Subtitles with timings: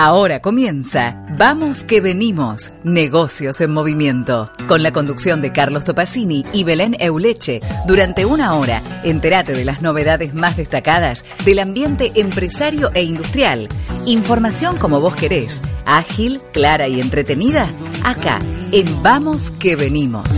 [0.00, 6.62] Ahora comienza Vamos que venimos, negocios en movimiento, con la conducción de Carlos Topacini y
[6.62, 7.58] Belén Euleche.
[7.84, 13.68] Durante una hora, entérate de las novedades más destacadas del ambiente empresario e industrial.
[14.06, 17.68] Información como vos querés, ágil, clara y entretenida,
[18.04, 18.38] acá,
[18.70, 20.28] en Vamos que venimos.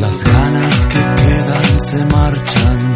[0.00, 2.95] Las ganas que quedan se marchan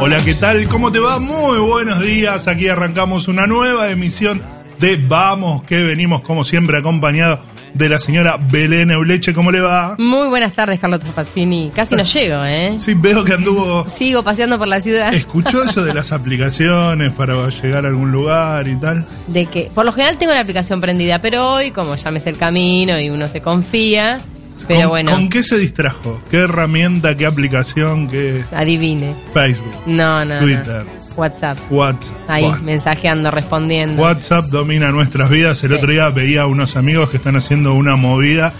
[0.00, 0.66] Hola, ¿qué tal?
[0.68, 1.18] ¿Cómo te va?
[1.18, 2.48] Muy buenos días.
[2.48, 4.40] Aquí arrancamos una nueva emisión
[4.80, 7.40] de Vamos, que venimos como siempre acompañado
[7.74, 9.34] de la señora Belén Euleche.
[9.34, 9.96] ¿Cómo le va?
[9.98, 11.70] Muy buenas tardes, Carlos Pazzini.
[11.74, 12.76] Casi no llego, ¿eh?
[12.78, 13.86] Sí, veo que anduvo...
[13.86, 15.12] Sigo paseando por la ciudad.
[15.12, 19.06] ¿Escuchó eso de las aplicaciones para llegar a algún lugar y tal?
[19.26, 22.30] De que, por lo general tengo la aplicación prendida, pero hoy, como ya me sé
[22.30, 24.20] el camino y uno se confía,
[24.66, 25.10] pero ¿Con, bueno.
[25.12, 26.20] ¿Con qué se distrajo?
[26.30, 29.14] ¿Qué herramienta, qué aplicación, qué Adivine.
[29.32, 30.34] Facebook, No, no.
[30.34, 30.40] no.
[30.40, 30.84] Twitter,
[31.16, 31.58] WhatsApp.
[31.70, 32.16] WhatsApp?
[32.28, 34.02] Ahí, mensajeando, respondiendo.
[34.02, 35.62] WhatsApp domina nuestras vidas.
[35.64, 35.76] El Sí.
[35.76, 38.52] otro día veía a unos amigos que están haciendo una movida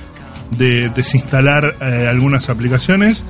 [0.56, 3.24] de desinstalar eh, algunas aplicaciones.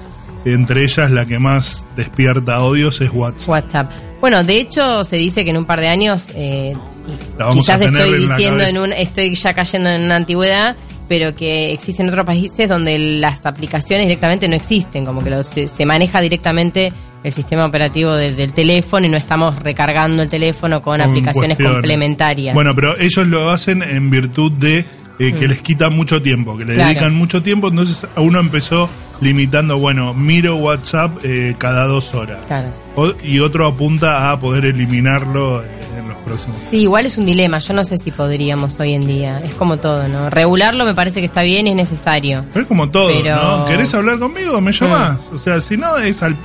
[0.44, 3.48] Entre ellas, la que más despierta odios es WhatsApp.
[3.48, 3.90] WhatsApp.
[4.20, 6.72] Bueno, de hecho, se dice que en un par de años, eh,
[7.52, 10.76] quizás estoy en diciendo en un, estoy ya cayendo en una antigüedad,
[11.08, 15.66] pero que existen otros países donde las aplicaciones directamente no existen, como que lo- se,
[15.68, 16.92] se maneja directamente
[17.24, 21.56] el sistema operativo desde el teléfono y no estamos recargando el teléfono con, Con aplicaciones
[21.56, 21.72] cuestiones.
[21.74, 22.54] complementarias.
[22.54, 24.84] Bueno, pero ellos lo hacen en virtud de
[25.18, 25.50] eh, que Mm.
[25.50, 26.90] les quita mucho tiempo, que le Claro.
[26.90, 27.68] dedican mucho tiempo.
[27.68, 28.88] Entonces, uno empezó
[29.20, 32.38] limitando, bueno, miro WhatsApp eh, cada dos horas.
[32.46, 32.68] Claro.
[32.94, 36.60] O- y otro apunta a poder eliminarlo en los próximos.
[36.70, 37.58] Sí, igual es un dilema.
[37.58, 39.40] Yo no sé si podríamos hoy en día.
[39.44, 40.30] Es como todo, ¿no?
[40.30, 42.44] Regularlo me parece que está bien y es necesario.
[42.52, 43.64] Pero es como todo, Pero- ¿no?
[43.64, 44.60] ¿Querés hablar conmigo?
[44.60, 45.18] Me llamás.
[45.32, 46.36] O sea, si no, es al,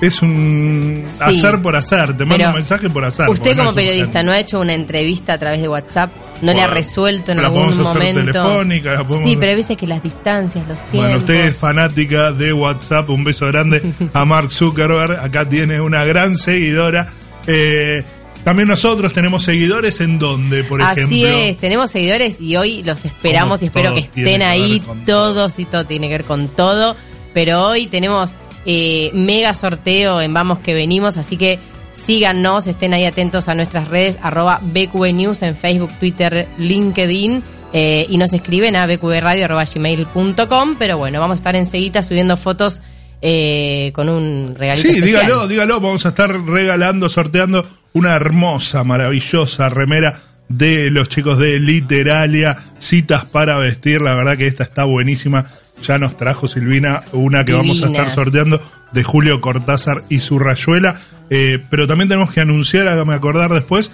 [0.00, 1.22] es un Sí.
[1.24, 2.16] hacer por hacer.
[2.16, 3.28] Te mando un mensaje por hacer.
[3.28, 4.24] Usted no como periodista, urgente.
[4.24, 6.10] ¿no ha hecho una entrevista a través de WhatsApp?
[6.42, 8.32] ¿No le ha resuelto en la algún podemos hacer momento?
[8.32, 11.00] telefónica, la podemos- Sí, pero hay veces que las distancias, los tiempos...
[11.00, 13.10] Bueno, usted es fanática de WhatsApp.
[13.10, 13.82] Un beso grande
[14.14, 15.18] a Mark Zuckerberg.
[15.20, 17.08] Acá tiene una gran seguidora.
[17.46, 18.04] Eh,
[18.44, 21.28] también nosotros tenemos seguidores en donde, por Así ejemplo.
[21.28, 25.84] es, tenemos seguidores y hoy los esperamos y espero que estén ahí todos y todo
[25.86, 26.96] tiene que ver con todo.
[27.34, 31.58] Pero hoy tenemos eh, mega sorteo en Vamos que venimos, así que
[32.04, 37.42] síganos, estén ahí atentos a nuestras redes, arroba BQE News en Facebook, Twitter, LinkedIn.
[37.72, 42.80] eh, y nos escriben a bqradio.gmail.com pero bueno, vamos a estar enseguida subiendo fotos
[43.20, 45.26] eh, con un regalito Sí, especial.
[45.26, 45.80] dígalo, dígalo.
[45.80, 53.24] Vamos a estar regalando, sorteando una hermosa, maravillosa remera de los chicos de Literalia, citas
[53.24, 54.00] para vestir.
[54.00, 55.46] La verdad que esta está buenísima.
[55.82, 58.60] Ya nos trajo Silvina una que vamos a estar sorteando
[58.92, 60.96] de Julio Cortázar y su rayuela.
[61.30, 63.90] Eh, pero también tenemos que anunciar, hágame acordar después,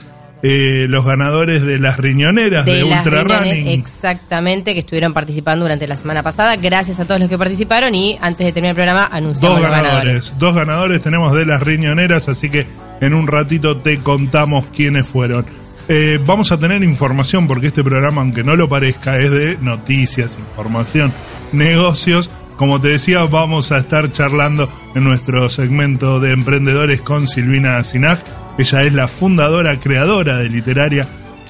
[0.46, 3.66] eh, los ganadores de las riñoneras de, las Ultra Running.
[3.68, 6.56] Exactamente, que estuvieron participando durante la semana pasada.
[6.56, 9.70] Gracias a todos los que participaron y antes de terminar el programa anunciamos Dos los
[9.70, 10.38] ganadores.
[10.38, 12.66] dos ganadores tenemos de las riñoneras, así que
[13.00, 15.46] en un ratito te contamos quiénes fueron.
[15.88, 20.38] Eh, vamos a tener información porque este programa, aunque no lo parezca, es de noticias,
[20.38, 21.12] información,
[21.52, 22.30] negocios.
[22.56, 28.20] Como te decía, vamos a estar charlando en nuestro segmento de emprendedores con Silvina Sinaj.
[28.58, 31.08] Ella es la fundadora, creadora de Literaria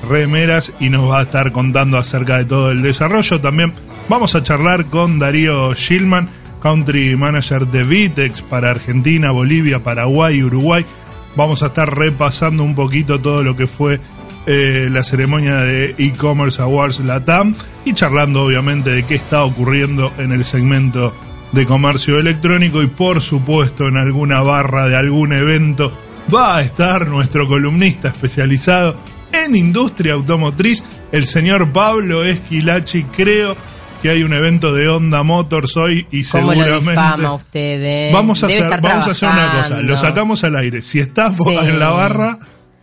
[0.09, 3.39] Remeras y nos va a estar contando acerca de todo el desarrollo.
[3.39, 3.75] También
[4.09, 6.31] vamos a charlar con Darío Schillman,
[6.63, 10.87] Country Manager de Vitex para Argentina, Bolivia, Paraguay, Uruguay.
[11.37, 14.01] Vamos a estar repasando un poquito todo lo que fue
[14.47, 20.33] eh, la ceremonia de e-commerce awards Latam y charlando obviamente de qué está ocurriendo en
[20.33, 21.15] el segmento
[21.53, 25.93] de comercio electrónico y por supuesto en alguna barra de algún evento
[26.35, 28.97] va a estar nuestro columnista especializado
[29.33, 33.05] en industria automotriz, el señor Pablo Esquilachi.
[33.05, 33.57] Creo
[34.03, 37.83] que hay un evento de Honda Motors hoy y ¿Cómo lo seguramente difama usted?
[37.83, 38.11] eh?
[38.13, 40.83] Vamos a Debe hacer, vamos a hacer una cosa, lo sacamos al aire.
[40.83, 41.57] Si estás vos Sí.
[41.69, 42.39] en la barra,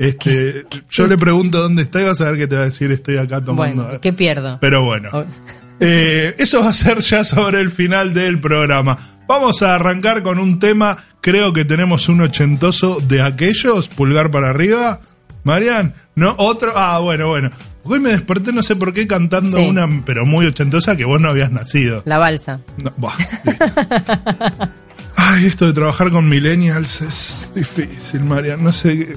[0.06, 2.92] este, yo le pregunto dónde está y vas a ver que te va a decir
[2.92, 3.83] estoy acá tomando.
[3.83, 4.57] Bueno, ¿qué pierdo?
[4.59, 5.24] Pero bueno, Oh.
[5.80, 8.98] eh, eso va a ser ya sobre el final del programa.
[9.27, 14.50] Vamos a arrancar con un tema, creo que tenemos un ochentoso de aquellos, pulgar para
[14.50, 15.00] arriba.
[15.44, 16.36] Marian, ¿no?
[16.38, 17.50] Otro, ah, bueno, bueno.
[17.83, 19.63] Hoy me desperté, no sé por qué, cantando Sí.
[19.68, 22.03] una, pero muy ochentosa, que vos no habías nacido.
[22.06, 22.59] La balsa.
[22.77, 22.92] No.
[25.15, 29.15] Ay, esto de trabajar con millennials es difícil, Marian, no sé qué.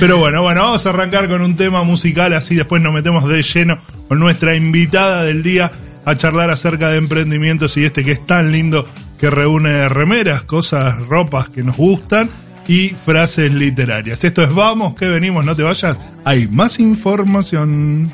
[0.00, 3.42] Pero bueno, bueno, vamos a arrancar con un tema musical, así después nos metemos de
[3.42, 5.70] lleno con nuestra invitada del día
[6.04, 8.86] a charlar acerca de emprendimientos y este que es tan lindo
[9.18, 12.28] que reúne remeras, cosas, ropas que nos gustan
[12.66, 14.24] y frases literarias.
[14.24, 16.00] Esto es Vamos, que venimos, no te vayas.
[16.24, 18.10] Hay más información.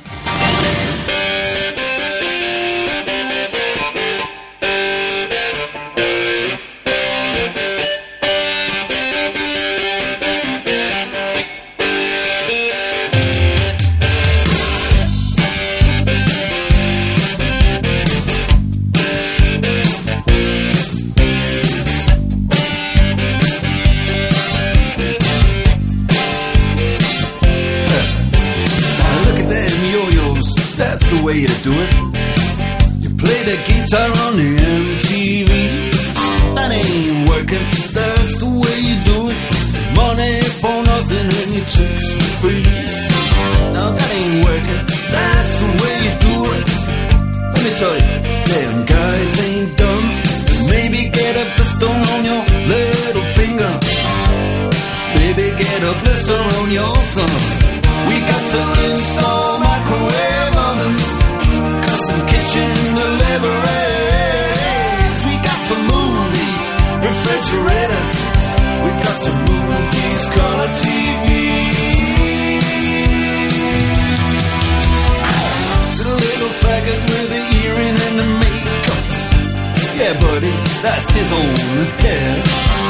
[80.83, 82.90] that's his own.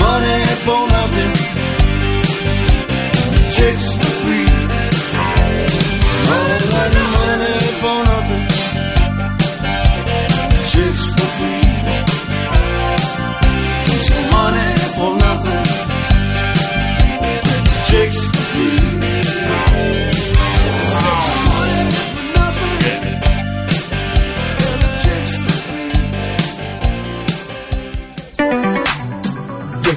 [0.00, 1.32] Money for nothing.
[3.50, 4.47] Chicks for free.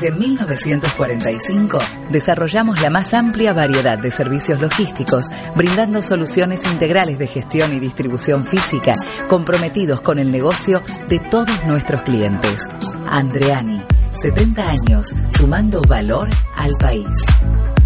[0.02, 1.78] Desde 1945
[2.10, 8.44] desarrollamos la más amplia variedad de servicios logísticos, brindando soluciones integrales de gestión y distribución
[8.44, 8.94] física,
[9.30, 12.68] comprometidos con el negocio de todos nuestros clientes.
[13.06, 13.84] Andreani,
[14.24, 17.81] 70 años, sumando valor al país.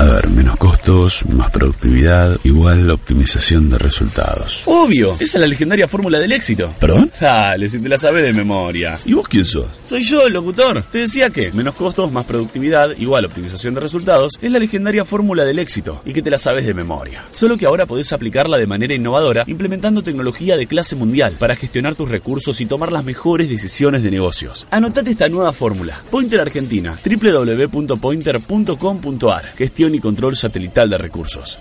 [0.04, 4.64] A ver, menos costos, más productividad, igual optimización de resultados.
[4.66, 6.70] Obvio, esa es la legendaria fórmula del éxito.
[6.78, 7.10] ¿Perdón?
[7.18, 9.00] Dale, si te la sabes de memoria.
[9.06, 9.64] ¿Y vos quién sos?
[9.82, 10.84] Soy yo, el locutor.
[10.92, 15.46] Te decía que menos costos, más productividad, igual optimización de resultados, es la legendaria fórmula
[15.46, 17.24] del éxito y que te la sabes de memoria.
[17.30, 21.94] Solo que ahora podés aplicarla de manera innovadora implementando tecnología de clase mundial para gestionar
[21.94, 24.66] tus recursos y tomar las mejores decisiones de negocios.
[24.70, 25.98] Anotate esta nueva fórmula.
[26.10, 29.44] Pointer Argentina, www.pointer.com.ar.
[29.56, 31.58] Gestión y control satelital de recursos.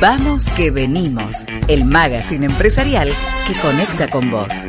[0.00, 3.12] Vamos que venimos, el magazine empresarial
[3.46, 4.66] que conecta con vos.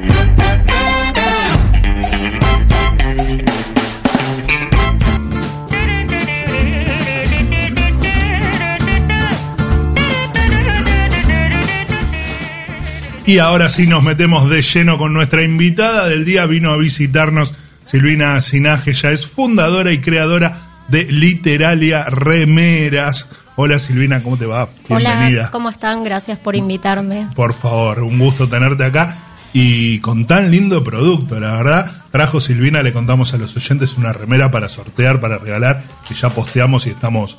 [13.26, 16.46] Y ahora sí nos metemos de lleno con nuestra invitada del día.
[16.46, 17.54] Vino a visitarnos
[17.86, 20.58] Silvina Sinaje, ya es fundadora y creadora
[20.90, 23.30] de Literalia Remeras.
[23.56, 24.68] Hola Silvina, ¿cómo te va?
[24.90, 25.42] Bienvenida.
[25.44, 26.04] Hola, ¿cómo están?
[26.04, 27.30] Gracias por invitarme.
[27.34, 29.16] Por favor, un gusto tenerte acá
[29.54, 31.92] y con tan lindo producto, la verdad.
[32.12, 36.30] Trajo Silvina, le contamos a los oyentes una remera para sortear, para regalar, que ya
[36.30, 37.38] posteamos y estamos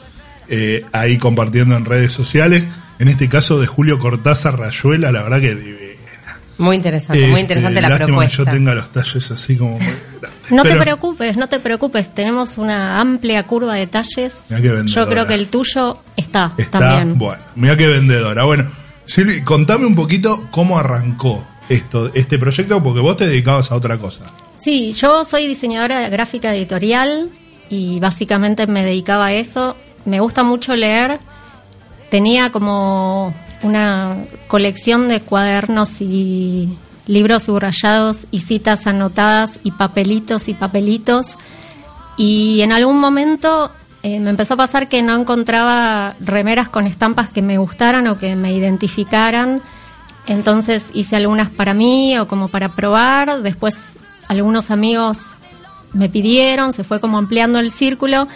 [0.48, 2.68] eh, ahí compartiendo en redes sociales.
[2.98, 5.80] En este caso de Julio Cortázar Rayuela, la verdad que divina.
[6.56, 8.36] Muy interesante, muy Este, interesante la lástima propuesta.
[8.44, 9.76] que yo tenga los talles así como...
[10.50, 12.14] No te preocupes, no te preocupes.
[12.14, 14.44] Tenemos una amplia curva de talles.
[14.50, 14.86] Mirá qué vendedora.
[15.04, 17.18] Yo creo que el tuyo está, Está, también.
[17.18, 18.44] bueno, mira qué vendedora.
[18.44, 18.66] Bueno,
[19.04, 23.98] Silvi, contame un poquito cómo arrancó esto, este proyecto, porque vos te dedicabas a otra
[23.98, 24.26] cosa.
[24.56, 27.30] Sí, yo soy diseñadora gráfica editorial
[27.68, 29.76] y básicamente me dedicaba a eso.
[30.04, 31.18] Me gusta mucho leer.
[32.10, 40.54] Tenía como una colección de cuadernos y libros subrayados y citas anotadas y papelitos y
[40.54, 41.36] papelitos.
[42.16, 43.70] Y en algún momento
[44.02, 48.18] eh, me empezó a pasar que no encontraba remeras con estampas que me gustaran o
[48.18, 49.62] que me identificaran.
[50.26, 53.42] Entonces hice algunas para mí o como para probar.
[53.42, 53.96] Después
[54.28, 55.30] algunos amigos
[55.92, 58.28] me pidieron, se fue como ampliando el círculo.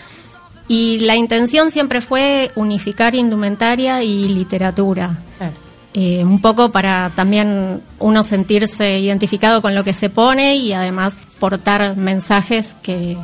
[0.69, 5.17] Y la intención siempre fue unificar indumentaria y literatura.
[5.39, 5.55] Claro.
[5.95, 11.27] Eh, un poco para también uno sentirse identificado con lo que se pone y además
[11.41, 13.17] portar mensajes que,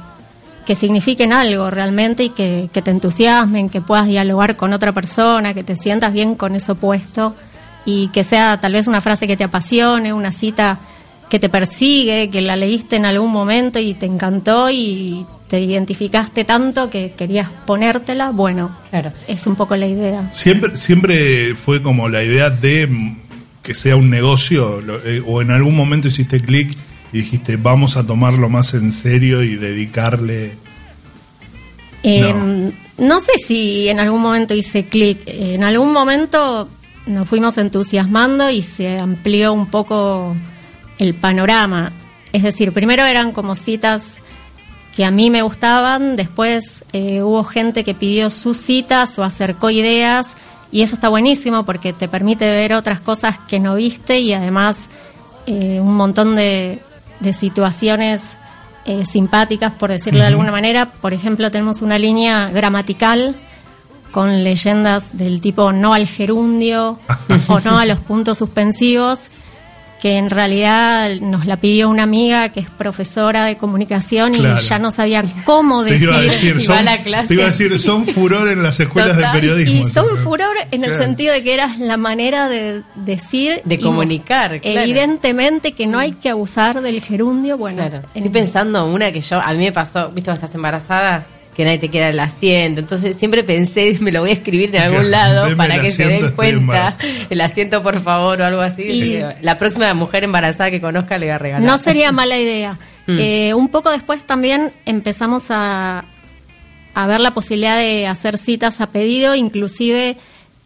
[0.66, 5.52] que signifiquen algo realmente y que, que te entusiasmen, que puedas dialogar con otra persona,
[5.52, 7.34] que te sientas bien con eso puesto
[7.84, 10.80] y que sea tal vez una frase que te apasione, una cita
[11.28, 16.42] que te persigue, que la leíste en algún momento y te encantó y te identificaste
[16.44, 18.30] tanto que querías ponértela.
[18.30, 19.12] Bueno, Claro.
[19.28, 20.28] es un poco la idea.
[20.32, 23.14] Siempre, siempre fue como la idea de
[23.62, 26.76] que sea un negocio, lo- eh, o en algún momento hiciste clic
[27.12, 30.54] y dijiste, vamos a tomarlo más en serio y dedicarle...
[32.02, 32.72] Eh, No.
[33.06, 33.20] no.
[33.20, 35.20] sé si en algún momento hice clic.
[35.26, 36.68] En algún momento
[37.06, 40.34] nos fuimos entusiasmando y se amplió un poco
[40.98, 41.92] el panorama.
[42.32, 44.14] Es decir, primero eran como citas
[44.94, 49.70] que a mí me gustaban, después eh, hubo gente que pidió sus citas o acercó
[49.70, 50.34] ideas
[50.70, 54.88] y eso está buenísimo porque te permite ver otras cosas que no viste y además
[55.46, 56.80] eh, un montón de,
[57.20, 58.36] de situaciones
[58.86, 60.90] eh, simpáticas, por decirlo de alguna manera.
[60.90, 63.34] Por ejemplo, tenemos una línea gramatical
[64.10, 66.98] con leyendas del tipo no al gerundio
[67.48, 69.28] o no a los puntos suspensivos,
[70.04, 74.60] que en realidad nos la pidió una amiga que es profesora de comunicación Claro.
[74.60, 76.08] y ya no sabía cómo Te decir.
[76.08, 77.28] iba a decir, son, va a la clase.
[77.28, 79.88] te iba a decir, son furor en las escuelas Total, de periodismo.
[79.88, 81.04] Y son furor en el Claro.
[81.06, 83.62] sentido de que era la manera de decir.
[83.64, 84.80] De y comunicar, claro.
[84.82, 87.56] Evidentemente que no hay que abusar del gerundio.
[87.56, 87.96] Bueno, Claro.
[87.96, 91.64] en- Estoy pensando una que yo, a mí me pasó, viste, cuando estás embarazada, que
[91.64, 92.80] nadie te queda el asiento.
[92.80, 96.06] Entonces siempre pensé, me lo voy a escribir en algún lado deme para que se
[96.06, 96.96] den cuenta.
[97.30, 98.82] El asiento, por favor, o algo así.
[98.82, 101.66] Y- la próxima mujer embarazada que conozca le voy a regalar.
[101.66, 102.78] No sería mala idea.
[103.06, 103.18] Mm.
[103.18, 106.04] Eh, un poco después también empezamos a,
[106.94, 110.16] a ver la posibilidad de hacer citas a pedido, inclusive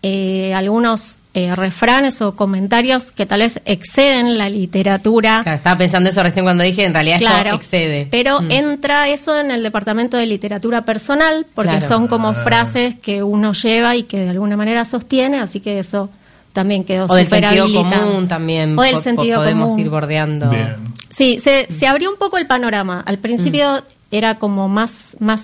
[0.03, 5.43] eh, algunos eh, refranes o comentarios que tal vez exceden la literatura.
[5.43, 8.09] Claro, estaba pensando eso recién cuando dije, en realidad Claro, esto excede.
[8.11, 8.51] pero Mm.
[8.51, 11.87] entra eso en el departamento de literatura personal, porque Claro.
[11.89, 12.35] son como Ah.
[12.35, 16.11] frases que uno lleva y que de alguna manera sostiene, así que eso
[16.53, 18.07] también quedó o del sentido habilitado.
[18.09, 18.77] común también.
[18.77, 19.81] O del po- sentido podemos común.
[19.81, 20.51] ir bordeando.
[20.51, 20.77] Bien.
[21.11, 23.03] Sí, se, se abrió un poco el panorama.
[23.07, 25.43] Al principio era como más, más,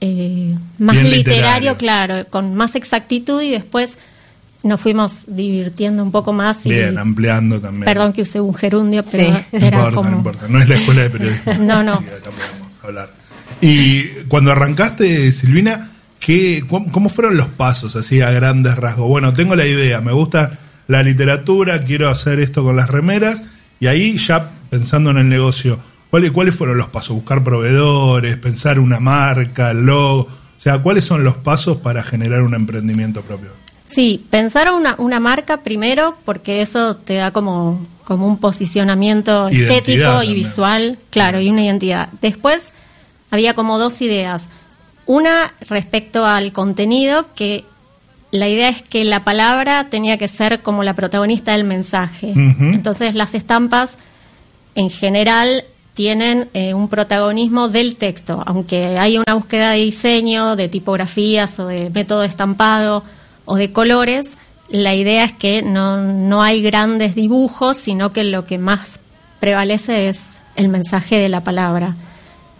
[0.00, 1.76] eh, más Bien literario, literario.
[1.76, 3.96] claro, con más exactitud y después
[4.62, 6.64] nos fuimos divirtiendo un poco más.
[6.66, 7.84] Y, Bien, ampliando también.
[7.84, 9.42] perdón que usé un gerundio, pero Sí.
[9.52, 10.10] No era importa, como...
[10.10, 10.46] no importa.
[10.48, 11.52] No es la escuela de periodismo.
[11.60, 11.98] No, no.
[11.98, 13.10] Sí, acá podemos hablar.
[13.60, 19.08] Y cuando arrancaste, Silvina, ¿qué, cómo, cómo fueron los pasos así a grandes rasgos?
[19.08, 23.42] Bueno, tengo la idea, me gusta la literatura, quiero hacer esto con las remeras,
[23.80, 25.78] y ahí ya pensando en el negocio,
[26.16, 27.14] ¿cuáles, cuáles fueron los pasos?
[27.14, 32.40] Buscar proveedores, pensar una marca, el logo, o sea, ¿cuáles son los pasos para generar
[32.40, 33.50] un emprendimiento propio?
[33.84, 39.76] Sí, pensar una, una marca primero, porque eso te da como, como un posicionamiento Identidad
[39.76, 42.08] estético y visual, claro, y una identidad.
[42.22, 42.72] Después
[43.30, 44.46] había como dos ideas.
[45.04, 47.66] Una respecto al contenido, que
[48.30, 52.32] la idea es que la palabra tenía que ser como la protagonista del mensaje.
[52.34, 53.98] Entonces las estampas
[54.74, 55.64] en general
[55.96, 61.68] tienen eh, un protagonismo del texto, aunque hay una búsqueda de diseño, de tipografías o
[61.68, 63.02] de método estampado
[63.46, 64.36] o de colores,
[64.68, 69.00] la idea es que no, no hay grandes dibujos, sino que lo que más
[69.40, 71.96] prevalece es el mensaje de la palabra.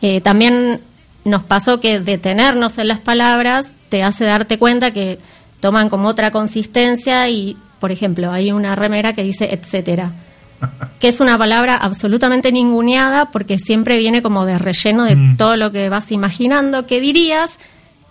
[0.01, 0.81] Eh, también
[1.25, 5.19] nos pasó que detenernos en las palabras te hace darte cuenta que
[5.61, 10.13] toman como otra consistencia y, por ejemplo, hay una remera que dice etcétera,
[11.01, 15.37] que es una palabra absolutamente ninguneada porque siempre viene como de relleno de Mm.
[15.37, 17.59] todo lo que vas imaginando que dirías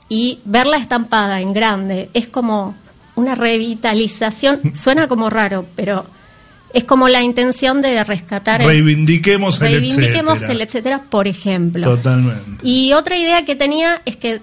[0.10, 2.76] y verla estampada en grande es como
[3.16, 6.06] una revitalización, suena como raro, pero
[6.74, 10.54] es como la intención de rescatar el, Reivindiquemos el reivindiquemos etcétera.
[10.54, 11.96] el etcétera, por ejemplo.
[11.96, 12.68] Totalmente.
[12.68, 14.42] Y otra idea que tenía es que,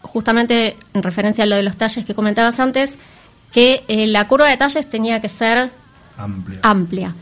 [0.00, 2.96] justamente en referencia a lo de los talles que comentabas antes,
[3.52, 5.70] que eh, la curva de talles tenía que ser
[6.16, 6.60] Amplia.
[6.62, 7.14] amplia,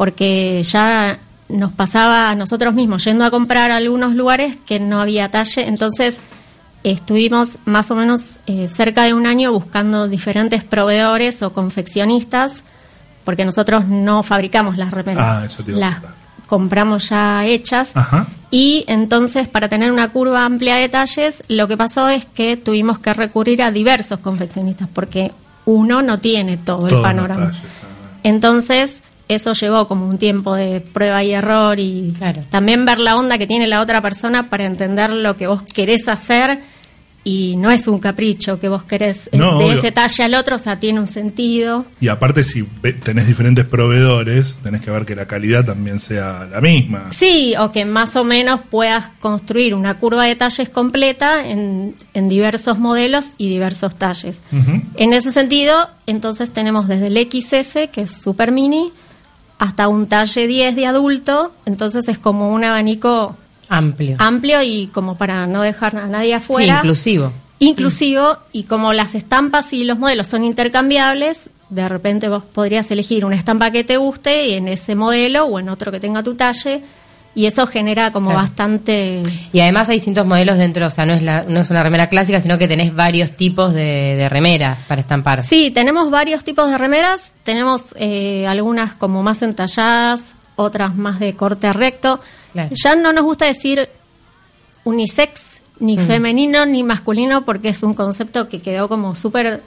[0.00, 1.18] porque ya
[1.50, 5.68] nos pasaba a nosotros mismos yendo a comprar a algunos lugares que no había talle,
[5.68, 6.16] entonces
[6.84, 12.62] estuvimos más o menos eh, cerca de un año buscando diferentes proveedores o confeccionistas,
[13.26, 15.98] porque nosotros no fabricamos las remeras, Ah, eso te las
[16.46, 17.90] compramos ya hechas.
[17.92, 18.26] Ajá.
[18.50, 23.00] Y entonces, para tener una curva amplia de talles, lo que pasó es que tuvimos
[23.00, 25.30] que recurrir a diversos confeccionistas, porque
[25.66, 27.48] uno no tiene todo el panorama.
[27.50, 28.18] talles, ajá.
[28.22, 29.02] Entonces,
[29.34, 32.42] eso llevó como un tiempo de prueba y error y Claro.
[32.50, 36.08] también ver la onda que tiene la otra persona para entender lo que vos querés
[36.08, 36.60] hacer
[37.22, 39.78] y no es un capricho que vos querés eh, No, de obvio.
[39.78, 41.84] ese talle al otro, o sea, tiene un sentido.
[42.00, 46.48] Y aparte, si ve- tenés diferentes proveedores, tenés que ver que la calidad también sea
[46.50, 47.08] la misma.
[47.10, 52.28] Sí, o que más o menos puedas construir una curva de talles completa en, en
[52.30, 54.40] diversos modelos y diversos talles.
[54.96, 58.92] En ese sentido, entonces tenemos desde el XS, que es super mini,
[59.60, 63.36] hasta un talle 10 de adulto, entonces es como un abanico
[63.68, 64.16] Amplio.
[64.18, 66.76] amplio y como para no dejar a nadie sí, afuera.
[66.78, 67.32] inclusivo.
[67.58, 73.26] inclusivo y como las estampas y los modelos son intercambiables, de repente vos podrías elegir
[73.26, 76.34] una estampa que te guste y en ese modelo o en otro que tenga tu
[76.34, 76.82] talle
[77.34, 78.42] y eso genera como Claro.
[78.42, 81.82] bastante Y además hay distintos modelos dentro, o sea, no es, la, no es una
[81.82, 85.42] remera clásica, sino que tenés varios tipos de, de remeras para estampar.
[85.42, 91.34] Sí, tenemos varios tipos de remeras, tenemos eh, algunas como más entalladas, otras más de
[91.36, 92.20] corte recto.
[92.52, 92.70] Claro.
[92.72, 93.88] Ya no nos gusta decir
[94.84, 96.06] unisex, ni Mm.
[96.06, 99.62] femenino, ni masculino, porque es un concepto que quedó como súper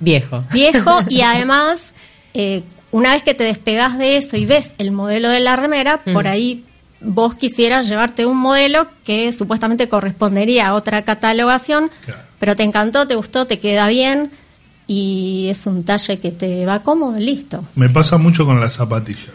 [0.00, 0.44] Viejo.
[0.52, 1.92] viejo y además
[2.34, 6.00] eh, una vez que te despegas de eso y ves el modelo de la remera,
[6.04, 6.12] Mm.
[6.12, 6.64] por ahí
[7.00, 12.20] vos quisieras llevarte un modelo que supuestamente correspondería a otra catalogación, Claro.
[12.38, 14.30] pero te encantó, te gustó, te queda bien
[14.86, 17.64] y es un talle que te va cómodo, listo.
[17.76, 19.30] Me pasa mucho con las zapatillas.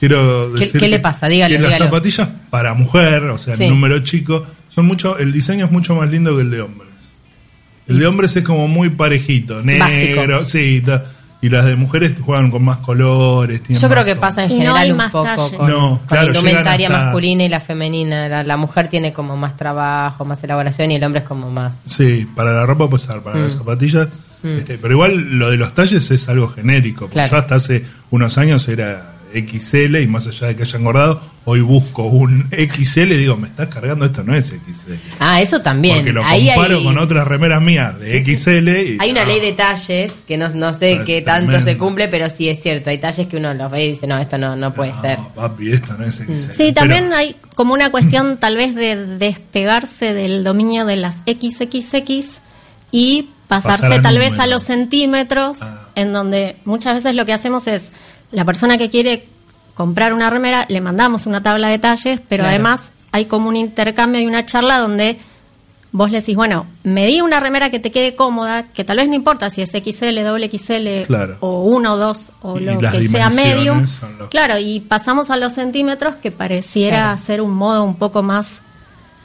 [0.00, 1.28] Quiero ¿Qué- decir qué le pasa?
[1.28, 3.64] Dígalo, que las zapatillas para mujer, o sea, Sí.
[3.64, 6.90] el número chico, son mucho, el diseño es mucho más lindo que el de hombres.
[7.86, 10.44] El de hombres es como muy parejito, negro, Básico.
[10.44, 11.04] sí, ta-
[11.42, 13.62] y las de mujeres juegan con más colores.
[13.62, 15.26] tienen Yo creo más que pasa en Y no general hay un más poco
[15.58, 18.28] con, No, con claro, la indumentaria hasta- masculina y la femenina.
[18.28, 21.82] La, la mujer tiene como más trabajo, más elaboración y el hombre es como más...
[21.88, 23.58] Sí, para la ropa puede ser, para las Mm.
[23.58, 24.08] zapatillas.
[24.44, 24.58] Mm.
[24.58, 27.00] este, pero igual lo de los talles es algo genérico.
[27.02, 27.30] porque Claro.
[27.32, 31.60] ya hasta hace unos años era XL y más allá de que haya engordado, hoy
[31.60, 34.92] busco un XL y digo, me estás cargando, esto no es XL.
[35.18, 35.96] Ah, eso también.
[35.96, 38.68] Porque lo Ahí comparo hay- con otras remeras mías de XL.
[38.68, 41.70] Y, Hay una ah, ley de talles que no, no sé qué tanto tremendo.
[41.72, 42.90] se cumple, pero sí es cierto.
[42.90, 45.18] Hay talles que uno los ve y dice, no, esto no, no puede no, ser.
[45.34, 46.52] papi, esto no es XL.
[46.52, 51.16] Sí, también Pero- hay como una cuestión tal vez de despegarse del dominio de las
[51.26, 52.38] XXX
[52.90, 55.88] y pasarse Pasar tal vez a los centímetros, Ah.
[55.94, 57.90] en donde muchas veces lo que hacemos es
[58.32, 59.26] la persona que quiere
[59.74, 62.48] comprar una remera, le mandamos una tabla de talles, pero Claro.
[62.54, 65.18] además hay como un intercambio y una charla donde
[65.94, 69.14] vos le decís, bueno, medí una remera que te quede cómoda, que tal vez no
[69.14, 71.36] importa si es XL, doble XL Claro.
[71.40, 73.80] o 1 o 2 o lo que sea medium.
[73.82, 77.18] los- Claro, y pasamos a los centímetros que pareciera Claro.
[77.18, 78.62] ser un modo un poco más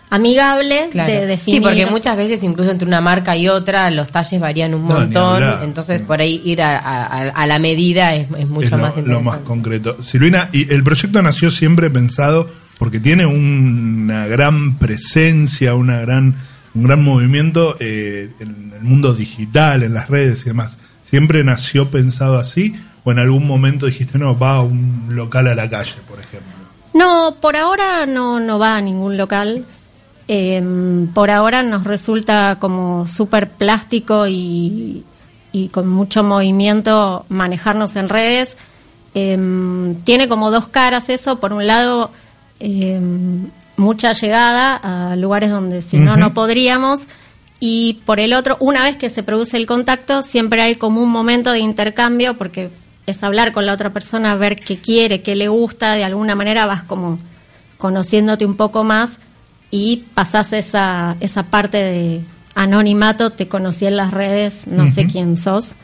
[0.09, 1.11] amigable Claro.
[1.11, 1.59] de definir.
[1.59, 5.43] Sí, porque muchas veces incluso entre una marca y otra los talles varían un montón,
[5.63, 8.95] entonces por ahí ir a, a- a la medida es, es mucho es lo, más
[8.95, 9.29] lo interesante.
[9.29, 10.03] más concreto.
[10.03, 16.35] Silvina, y el proyecto nació siempre pensado porque tiene una gran presencia, una gran,
[16.75, 20.77] un gran movimiento eh, en el mundo digital, en las redes y demás.
[21.05, 22.75] ¿Siempre nació pensado así?
[23.03, 26.51] ¿O en algún momento dijiste, no, va a un local a la calle, por ejemplo?
[26.93, 29.65] No, por ahora no, no va a ningún local.
[30.27, 35.03] Eh, por ahora nos resulta como súper plástico y,
[35.51, 38.57] y con mucho movimiento manejarnos en redes.
[39.15, 41.39] Eh, tiene como dos caras eso.
[41.39, 42.11] Por un lado,
[42.59, 42.99] eh,
[43.77, 47.07] mucha llegada a lugares donde si no, no podríamos.
[47.59, 51.09] Y por el otro, una vez que se produce el contacto, siempre hay como un
[51.09, 52.69] momento de intercambio porque
[53.07, 56.67] es hablar con la otra persona, ver qué quiere, qué le gusta, de alguna manera
[56.67, 57.17] vas como
[57.79, 59.17] conociéndote un poco más
[59.71, 62.21] y pasás esa, esa parte de
[62.55, 65.75] anonimato, te conocí en las redes, no sé quién sos,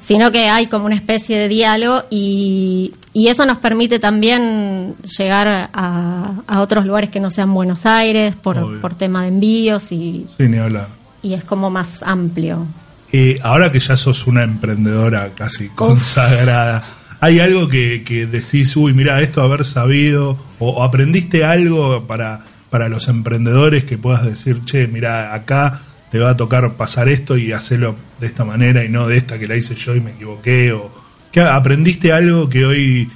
[0.00, 5.70] sino que hay como una especie de diálogo y, y eso nos permite también llegar
[5.72, 10.26] a, a otros lugares que no sean Buenos Aires por, por tema de envíos y,
[10.36, 10.88] Sí, ni hablar.
[11.22, 12.66] y es como más amplio.
[13.12, 16.82] Eh, ahora que ya sos una emprendedora casi consagrada,
[17.20, 22.42] ¿hay algo que, que decís, uy, mira, esto haber sabido, o, o aprendiste algo para,
[22.70, 25.80] para los emprendedores que puedas decir, che, mira, acá
[26.10, 29.38] te va a tocar pasar esto y hacerlo de esta manera y no de esta
[29.38, 30.72] que la hice yo y me equivoqué?
[30.72, 30.90] o
[31.32, 33.08] ¿qué, ¿Aprendiste algo que hoy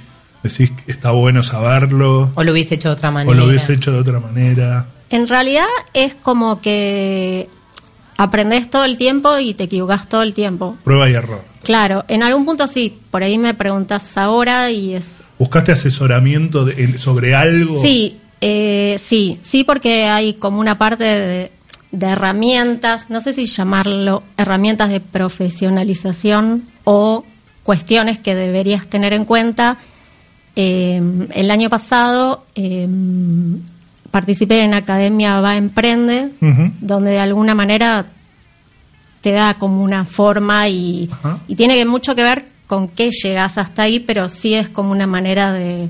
[0.43, 2.31] decís que está bueno saberlo?
[2.35, 3.31] O lo hubiese hecho de otra manera.
[3.31, 4.85] ¿O lo hubiese hecho de otra manera?
[5.09, 7.47] En realidad es como que
[8.17, 10.77] aprendes todo el tiempo y te equivocas todo el tiempo.
[10.83, 11.41] Prueba y error.
[11.63, 15.21] Claro, en algún punto sí, por ahí me preguntas ahora y es...
[15.39, 17.81] ¿Buscaste asesoramiento de- sobre algo?
[17.81, 21.51] Sí, eh, sí, sí, porque hay como una parte de,
[21.91, 27.25] de herramientas, no sé si llamarlo herramientas de profesionalización o
[27.63, 29.77] cuestiones que deberías tener en cuenta.
[30.55, 31.01] Eh,
[31.33, 32.87] el año pasado eh,
[34.11, 36.31] participé en Academia Va Emprende,
[36.79, 38.05] donde de alguna manera
[39.21, 41.09] te da como una forma y,
[41.47, 45.07] y tiene mucho que ver con qué llegas hasta ahí, pero sí es como una
[45.07, 45.89] manera de,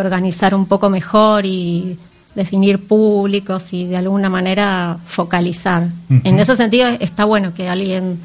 [0.00, 1.98] de organizar un poco mejor y
[2.34, 5.88] definir públicos y de alguna manera focalizar.
[6.24, 8.18] En ese sentido está bueno que alguien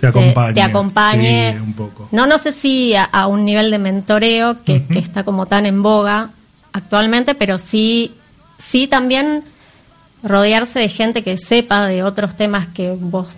[0.00, 0.54] Te acompañe.
[0.54, 1.52] te acompañe.
[1.52, 2.08] Sí, un poco.
[2.10, 5.82] No, no sé si a, a un nivel de mentoreo que, está como tan en
[5.82, 6.30] boga
[6.72, 8.14] actualmente, pero sí,
[8.58, 9.44] sí también
[10.22, 13.28] rodearse de gente que sepa de otros temas que vos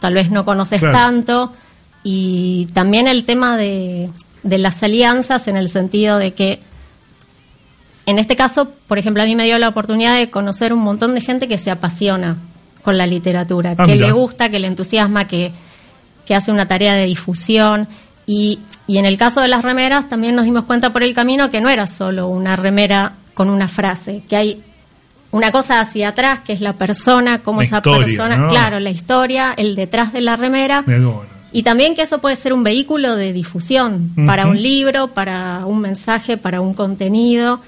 [0.00, 0.96] tal vez no conoces Claro.
[0.96, 1.52] tanto
[2.02, 4.10] y también el tema de,
[4.42, 6.60] de las alianzas en el sentido de que
[8.06, 11.14] en este caso, por ejemplo, a mí me dio la oportunidad de conocer un montón
[11.14, 12.36] de gente que se apasiona
[12.82, 14.06] con la literatura, Ah, que mira.
[14.06, 15.52] le gusta, que le entusiasma, que,
[16.24, 17.88] que hace una tarea de difusión.
[18.26, 21.50] Y, y en el caso de las remeras también nos dimos cuenta por el camino
[21.50, 24.62] que no era solo una remera con una frase, que hay
[25.32, 28.48] una cosa hacia atrás, que es la persona, cómo La esa historia, persona, ¿no?
[28.48, 30.84] claro, la historia, el detrás de la remera.
[31.52, 35.80] Y también que eso puede ser un vehículo de difusión para un libro, para un
[35.80, 37.60] mensaje, para un contenido.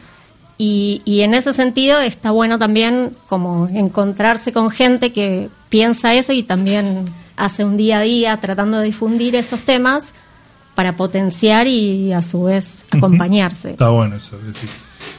[0.59, 6.33] Y, y en ese sentido está bueno también como encontrarse con gente que piensa eso
[6.33, 7.05] y también
[7.37, 10.13] hace un día a día tratando de difundir esos temas
[10.75, 13.71] para potenciar y a su vez acompañarse.
[13.71, 14.39] Está bueno eso.
[14.61, 14.67] sí.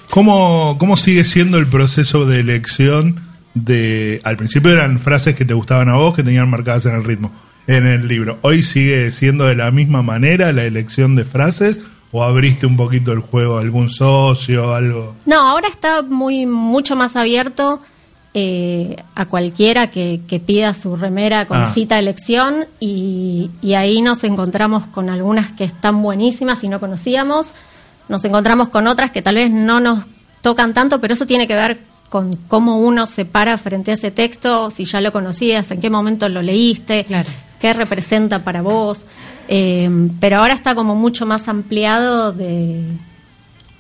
[0.10, 3.20] ¿Cómo, ¿Cómo sigue siendo el proceso de elección
[3.54, 4.20] de...
[4.24, 7.32] Al principio eran frases que te gustaban a vos, que tenían marcadas en el ritmo,
[7.68, 8.40] en el libro.
[8.42, 11.80] ¿Hoy sigue siendo de la misma manera la elección de frases?
[12.12, 15.16] ¿O abriste un poquito el juego a algún socio, algo?
[15.26, 17.82] No, ahora está muy mucho más abierto
[18.34, 21.72] eh, a cualquiera que, que pida su remera con Ah.
[21.74, 26.80] cita de elección y, y ahí nos encontramos con algunas que están buenísimas y no
[26.80, 27.54] conocíamos,
[28.08, 30.00] nos encontramos con otras que tal vez no nos
[30.42, 34.10] tocan tanto, pero eso tiene que ver con cómo uno se para frente a ese
[34.10, 37.30] texto, si ya lo conocías, en qué momento lo leíste, Claro.
[37.60, 39.04] Qué representa para vos.
[39.48, 42.82] Eh, pero ahora está como mucho más ampliado de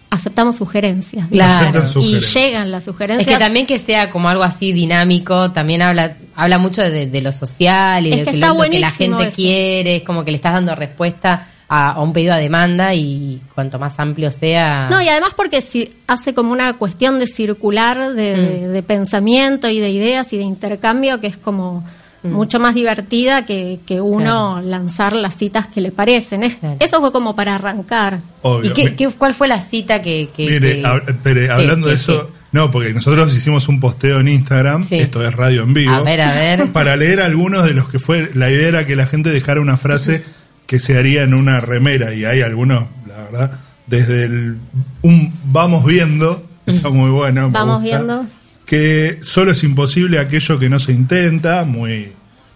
[0.09, 1.27] aceptamos sugerencias.
[1.29, 1.79] Claro.
[1.79, 2.33] Y sugerencias.
[2.33, 3.27] llegan las Es sugerencias.
[3.37, 7.31] que también que sea como algo así dinámico, también habla habla mucho de, de lo
[7.31, 9.35] social y Es de que lo, lo que la gente eso.
[9.35, 13.39] quiere, es como que le estás dando respuesta a, a un pedido a demanda y
[13.53, 14.87] cuanto más amplio sea...
[14.89, 18.37] No, y además porque si hace como una cuestión de circular de, Mm.
[18.63, 21.83] de- de pensamiento y de ideas y de intercambio que es como
[22.21, 22.31] Mm.
[22.33, 26.43] mucho más divertida que, que uno lanzar las citas que le parecen.
[26.43, 26.75] Es- Claro.
[26.79, 28.19] Eso fue como para arrancar.
[28.41, 28.71] Obvio.
[28.71, 30.29] ¿Y qué, qué- cuál fue la cita que...
[30.35, 34.27] que- Mire, que- hab- hablando que- de eso, no, porque nosotros hicimos un posteo en
[34.27, 34.95] Instagram, Sí.
[34.95, 36.67] esto es radio en vivo, A ver, a ver.
[36.73, 39.77] para leer algunos de los que fue, la idea era que la gente dejara una
[39.77, 40.23] frase
[40.67, 43.51] que se haría en una remera, y hay algunos, la verdad,
[43.87, 44.57] desde el
[45.01, 47.49] un vamos viendo, está muy bueno.
[47.49, 48.25] Vamos gusta, viendo.
[48.69, 52.11] Que solo es imposible aquello que no se intenta, muy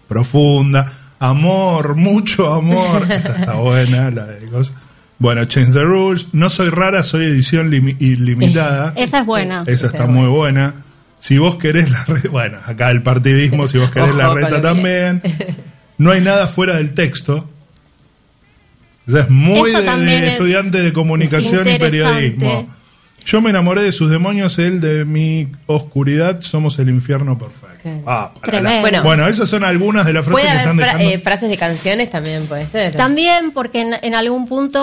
[0.06, 0.92] profunda.
[1.18, 3.02] Amor, mucho amor.
[3.10, 4.76] Esa está buena, la de cosas.
[5.18, 6.28] Bueno, Change the Rules.
[6.32, 8.92] No soy rara, soy edición limi- ilimitada.
[8.96, 9.64] Esa es buena.
[9.66, 10.74] Esa está muy buena.
[11.18, 14.62] Si vos querés la reta, bueno, acá el partidismo, si vos querés Ojo la reta
[14.62, 15.20] también.
[15.98, 17.50] No hay nada fuera del texto.
[19.08, 22.68] O sea, es muy de, estudiante de comunicación y periodismo.
[23.26, 27.64] Yo me enamoré de sus demonios, él de mi oscuridad, somos el infierno perfecto.
[28.06, 29.02] Ah, la- Bueno.
[29.02, 31.10] bueno, esas son algunas de las frases Puede que están fra- dejando.
[31.10, 32.94] eh, frases de canciones también, puede ser.
[32.94, 34.78] También porque en, en algún punto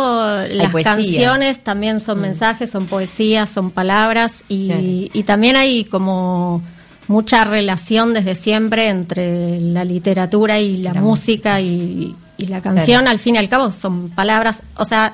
[0.47, 0.91] las poesía.
[0.95, 4.82] canciones también son mensajes, son poesías, son palabras y, Claro.
[4.84, 6.62] y también hay como
[7.08, 13.01] mucha relación desde siempre entre la literatura y la, La música y, y la canción.
[13.01, 13.10] Claro.
[13.12, 15.13] Al fin y al cabo son palabras, o sea,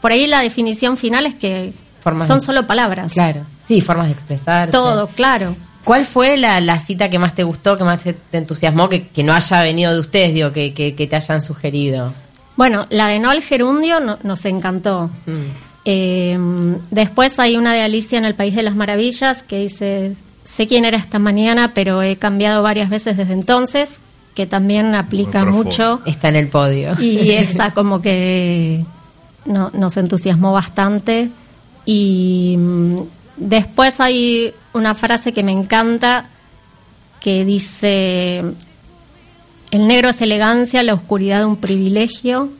[0.00, 1.72] por ahí la definición final es que
[2.06, 3.12] Formas son de- solo palabras.
[3.12, 3.40] Claro.
[3.66, 4.70] Sí, formas de expresar.
[4.70, 5.56] Todo, claro.
[5.82, 9.08] ¿Cuál fue la, la cita que más te gustó, que más te te entusiasmó, que,
[9.08, 12.12] que no haya venido de ustedes, digo, que, que, que te hayan sugerido?
[12.56, 15.10] Bueno, la de No al Gerundio no- nos encantó.
[15.26, 15.32] Mm.
[15.84, 16.38] Eh,
[16.90, 20.14] después hay una de Alicia en el País de las Maravillas que dice,
[20.44, 23.98] sé quién era esta mañana, pero he cambiado varias veces desde entonces,
[24.34, 26.00] que también aplica mucho.
[26.06, 26.94] Está en el podio.
[27.00, 28.84] Y esa como que
[29.44, 31.30] no- nos entusiasmó bastante.
[31.86, 32.96] Y mm,
[33.38, 36.26] después hay una frase que me encanta
[37.20, 38.42] que dice,
[39.70, 42.50] el negro es elegancia, la oscuridad un privilegio,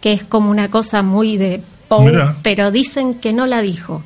[0.00, 2.12] que es como una cosa muy de Poe,
[2.42, 4.02] pero dicen que no la dijo.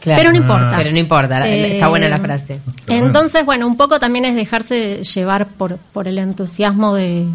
[0.00, 0.20] Claro.
[0.20, 0.74] Pero no importa.
[0.78, 2.60] Pero no importa, la- Eh, está buena la frase.
[2.86, 7.26] Entonces, bueno, un poco también es dejarse llevar por, por el entusiasmo de,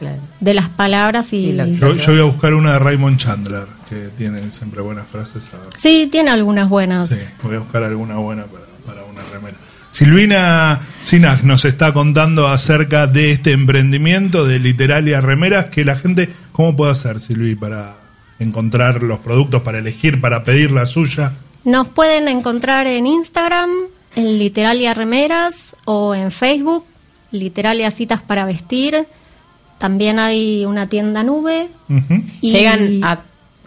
[0.00, 0.18] Claro.
[0.40, 3.66] de las palabras y Sí, lo- Yo, yo voy a buscar una de Raymond Chandler,
[3.88, 5.42] que tiene siempre buenas frases.
[5.54, 5.78] a.
[5.78, 7.08] Sí, tiene algunas buenas.
[7.10, 9.56] Sí, voy a buscar alguna buena para, para una remera.
[9.92, 16.30] Silvina Sinac nos está contando acerca de este emprendimiento de Literalia Remeras, que la gente,
[16.52, 17.96] ¿cómo puede hacer, Silvi, para
[18.38, 21.32] encontrar los productos, para elegir, para pedir la suya?
[21.64, 23.68] Nos pueden encontrar en Instagram,
[24.16, 26.84] en Literalia Remeras o en Facebook,
[27.32, 29.04] Literalia Citas para Vestir.
[29.80, 31.68] También hay una tienda nube.
[31.88, 32.22] Ujú.
[32.40, 33.18] y Llegan a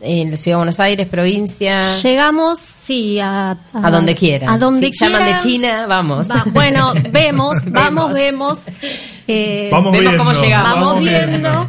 [0.06, 1.80] en la Ciudad de Buenos Aires, provincia.
[2.02, 4.50] Llegamos, sí, a, A donde quieran.
[4.50, 5.38] A donde Si llaman quieran.
[5.42, 6.30] de China, vamos.
[6.30, 8.60] Va- bueno, vemos, vamos, vemos.
[9.30, 10.72] Eh, Vamos vemos viendo, cómo llegamos.
[10.74, 11.68] vamos vamos viendo.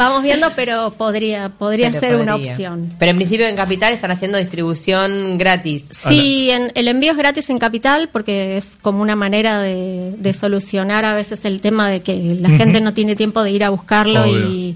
[0.00, 2.94] Vamos viendo, pero podría, podría Pero ser una opción.
[2.98, 5.84] Pero en principio en Capital están haciendo distribución gratis.
[5.90, 10.32] Sí, en- el envío es gratis en Capital porque es como una manera de, de
[10.34, 13.68] solucionar a veces el tema de que la gente no tiene tiempo de ir a
[13.70, 14.74] buscarlo y,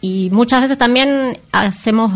[0.00, 2.12] y muchas veces también hacemos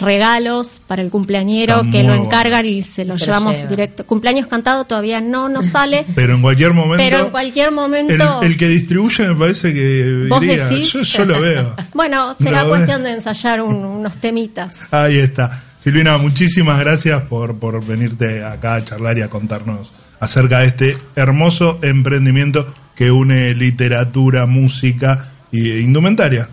[0.00, 4.06] regalos para el cumpleañero Está que lo encargan y se lo se lo llevamos directo.
[4.06, 6.96] Cumpleaños cantado todavía no nos sale, Pero en cualquier momento.
[7.04, 8.40] pero en cualquier momento...
[8.42, 10.66] el, el que distribuye me parece que ¿Vos iría.
[10.66, 10.92] decís?
[10.92, 11.76] Yo, yo lo veo.
[11.94, 14.76] Bueno, será Lo cuestión de ensayar un- unos temitas.
[14.90, 15.62] Ahí está.
[15.78, 20.98] Silvina, muchísimas gracias por, por venirte acá a charlar y a contarnos acerca de este
[21.16, 26.48] hermoso emprendimiento que une literatura, música e indumentaria.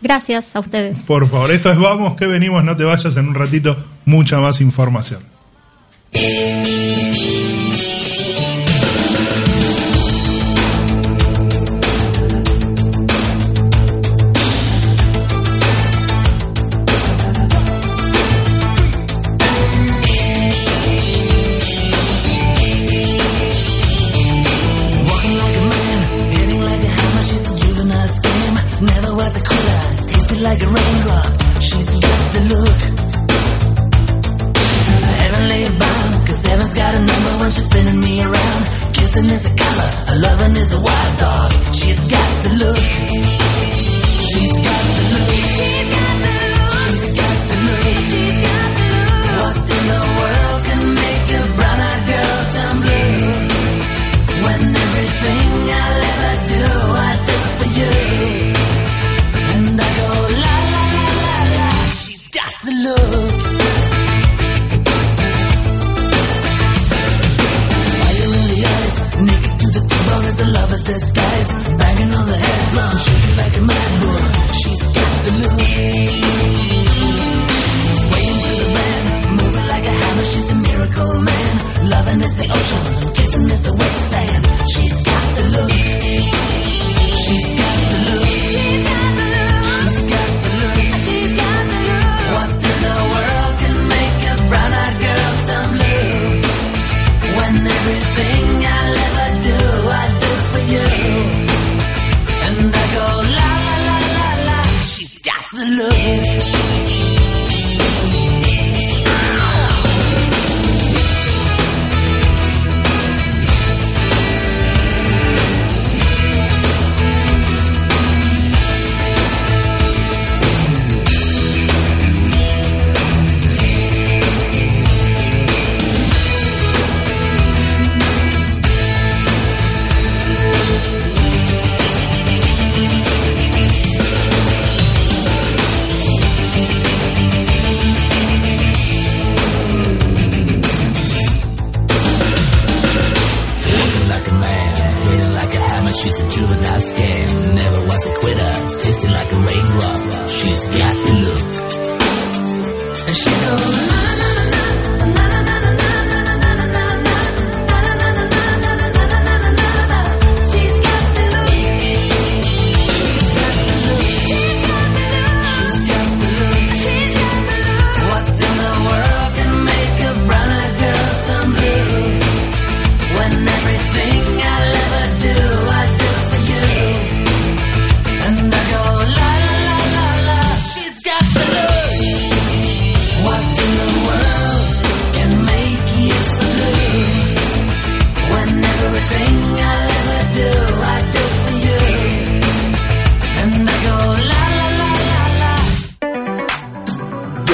[0.00, 0.98] Gracias a ustedes.
[1.04, 4.60] Por favor, esto es Vamos, que venimos, no te vayas en un ratito, mucha más
[4.60, 5.20] información.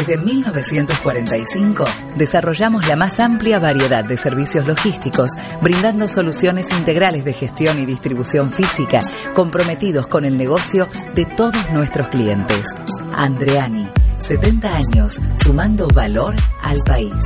[0.04, 1.84] Desde 1945
[2.16, 5.30] desarrollamos la más amplia variedad de servicios logísticos,
[5.62, 8.98] brindando soluciones integrales de gestión y distribución física,
[9.32, 12.66] comprometidos con el negocio de todos nuestros clientes.
[13.14, 17.22] Andreani, 70 años, sumando valor al país.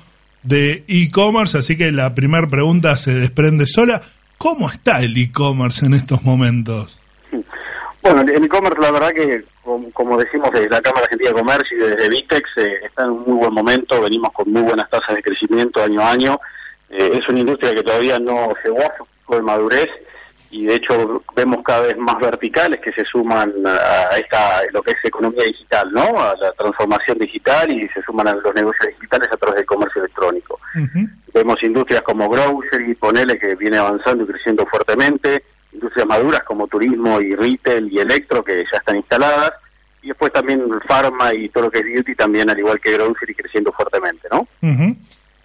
[0.43, 4.03] de e-commerce, así que la primera pregunta se desprende sola.
[4.37, 7.01] ¿Cómo está el e-commerce en estos momentos?
[8.03, 9.45] Bueno, el e-commerce, la verdad que,
[9.93, 13.25] como, decimos desde la Cámara Argentina de Comercio y desde Vitex, eh, está en un
[13.27, 16.41] muy buen momento, venimos con muy buenas tasas de crecimiento año a año.
[16.91, 19.89] Eh, es una industria que todavía no llegó a su de madurez
[20.55, 24.93] y de hecho vemos cada vez más verticales que se suman a esta lo que
[24.93, 26.23] es economía digital, ¿no?
[26.23, 30.03] A la transformación digital y se suman a los negocios digitales a través del comercio
[30.03, 30.61] electrónico.
[31.35, 35.43] Vemos industrias como grocery, ponele que viene avanzando y creciendo fuertemente
[35.73, 39.55] industrias maduras como turismo y retail y electro que ya están instaladas
[40.03, 43.35] y después también pharma y todo lo que es beauty también al igual que grocery
[43.35, 44.47] creciendo fuertemente, ¿no?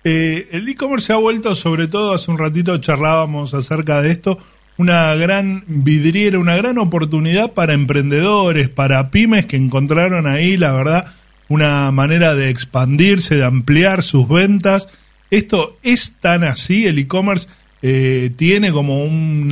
[0.04, 4.38] Eh, el e-commerce se ha vuelto, sobre todo hace un ratito charlábamos acerca de esto,
[4.80, 11.08] una gran vidriera, una gran oportunidad para emprendedores, para pymes que encontraron ahí, la verdad,
[11.50, 14.88] una manera de expandirse, de ampliar sus ventas.
[15.32, 16.86] ¿Esto es tan así?
[16.86, 17.50] ¿El e-commerce
[17.82, 19.50] eh, tiene como un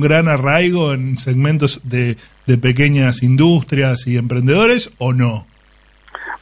[0.00, 2.16] gran arraigo en segmentos de,
[2.62, 5.47] pequeñas industrias y emprendedores o no?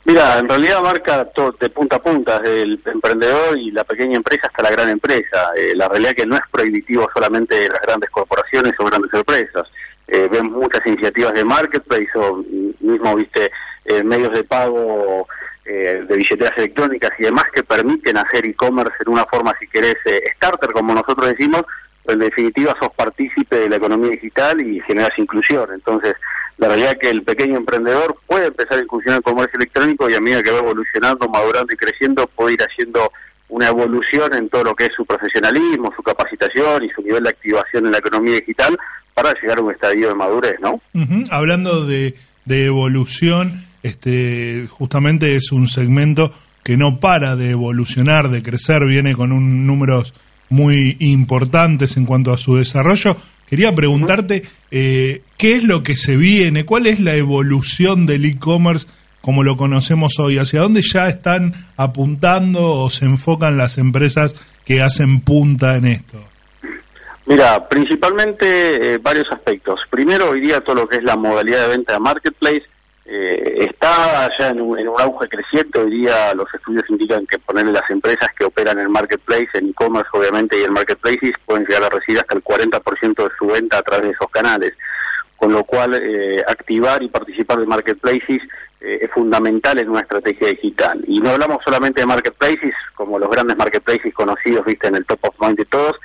[0.07, 1.27] Mira, en realidad marca
[1.59, 5.51] de punta a punta, desde el emprendedor y la pequeña empresa hasta la gran empresa.
[5.57, 9.13] Eh, la realidad es que no es prohibitivo solamente de las grandes corporaciones o grandes
[9.13, 9.67] empresas.
[10.07, 12.45] Eh, vemos muchas iniciativas de marketplace o
[12.79, 13.51] mismo, viste,
[13.85, 15.27] eh, medios de pago
[15.65, 19.97] eh, de billeteras electrónicas y demás que permiten hacer e-commerce en una forma, si querés,
[20.05, 21.65] eh, starter, como nosotros decimos,
[22.05, 25.69] en definitiva sos partícipe de la economía digital y generas inclusión.
[25.75, 26.15] Entonces,
[26.59, 30.15] la realidad es que el pequeño emprendedor puede empezar a incursionar en comercio electrónico y
[30.15, 33.13] a medida que va evolucionando, madurando y creciendo, puede ir haciendo
[33.49, 37.31] una evolución en todo lo que es su profesionalismo, su capacitación y su nivel de
[37.31, 38.77] activación en la economía digital
[39.15, 40.81] para llegar a un estadio de madurez, ¿no?
[41.31, 46.33] Hablando de, de evolución, este, justamente es un segmento
[46.65, 50.15] que no para de evolucionar, de crecer, viene con un números
[50.49, 53.17] muy importantes en cuanto a su desarrollo.
[53.49, 58.89] Quería preguntarte eh, qué es lo que se viene, cuál es la evolución del e-commerce
[59.27, 64.81] como lo conocemos hoy, hacia dónde ya están apuntando o se enfocan las empresas que
[64.81, 66.23] hacen punta en esto.
[67.27, 69.81] Mira, principalmente eh, varios aspectos.
[69.91, 72.63] Primero, hoy día todo lo que es la modalidad de venta de marketplace
[73.09, 75.79] eh, está ya en un, auge creciente.
[75.79, 80.11] Hoy día los estudios indican que ponerle las empresas que operan en marketplace, en e-commerce
[80.13, 83.83] obviamente y en marketplaces, pueden llegar a recibir hasta el 40% de su venta a
[83.83, 84.73] través de esos canales.
[85.37, 88.43] Con lo cual, eh, activar y participar de marketplaces
[88.81, 91.05] eh, es fundamental en una estrategia digital.
[91.07, 95.21] Y no hablamos solamente de marketplaces, como los grandes marketplaces conocidos, viste, en el top
[95.23, 95.97] of mind de todos,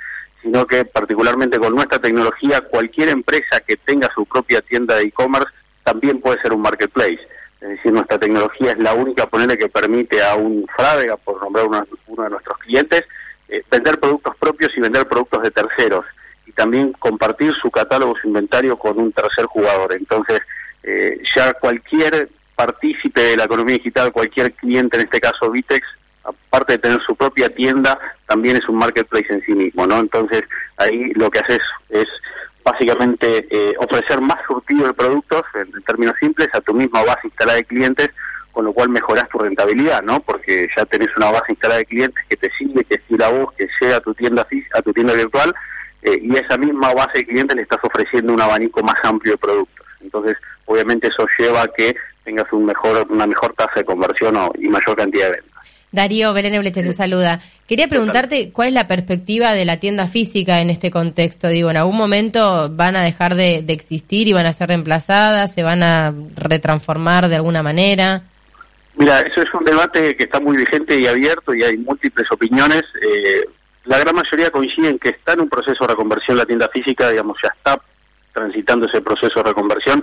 [0.42, 5.50] sino que particularmente con nuestra tecnología, cualquier empresa que tenga su propia tienda de e-commerce
[5.84, 7.20] también puede ser un marketplace.
[7.60, 11.66] Es decir, nuestra tecnología es la única, ponerle que permite a un Frávega, por nombrar
[11.66, 13.04] uno, de nuestros clientes,
[13.48, 16.04] eh, vender productos propios y vender productos de terceros.
[16.46, 19.92] Y también compartir su catálogo, su inventario con un tercer jugador.
[19.92, 20.40] Entonces,
[20.82, 25.86] eh, ya cualquier partícipe de la economía digital, cualquier cliente, en este caso Vitex,
[26.24, 30.00] aparte de tener su propia tienda, también es un marketplace en sí mismo, ¿no?
[30.00, 30.42] Entonces,
[30.76, 32.06] ahí lo que haces es
[32.64, 37.58] básicamente eh, ofrecer más surtido de productos, en, términos simples, a tu misma base instalada
[37.58, 38.10] de clientes,
[38.52, 40.20] con lo cual mejoras tu rentabilidad, ¿no?
[40.20, 43.52] Porque ya tenés una base instalada de clientes que te sigue, que sigue la voz,
[43.54, 45.54] que llega a tu tienda a tu tienda virtual,
[46.02, 49.32] eh, y a esa misma base de clientes le estás ofreciendo un abanico más amplio
[49.32, 49.86] de productos.
[50.00, 50.36] Entonces,
[50.66, 51.94] obviamente eso lleva a que
[52.24, 55.51] tengas un mejor, una mejor tasa de conversión y mayor cantidad de ventas.
[55.92, 57.38] Darío Belén Ebleche te saluda.
[57.68, 61.48] Quería preguntarte cuál es la perspectiva de la tienda física en este contexto.
[61.48, 65.54] Digo, ¿en algún momento van a dejar de, existir y van a ser reemplazadas?
[65.54, 68.22] ¿Se van a retransformar de alguna manera?
[68.96, 72.82] Mira, eso es un debate que está muy vigente y abierto y hay múltiples opiniones.
[73.00, 73.44] Eh,
[73.84, 77.36] la gran mayoría coinciden que está en un proceso de reconversión la tienda física, digamos,
[77.42, 77.80] ya está
[78.32, 80.02] transitando ese proceso de reconversión.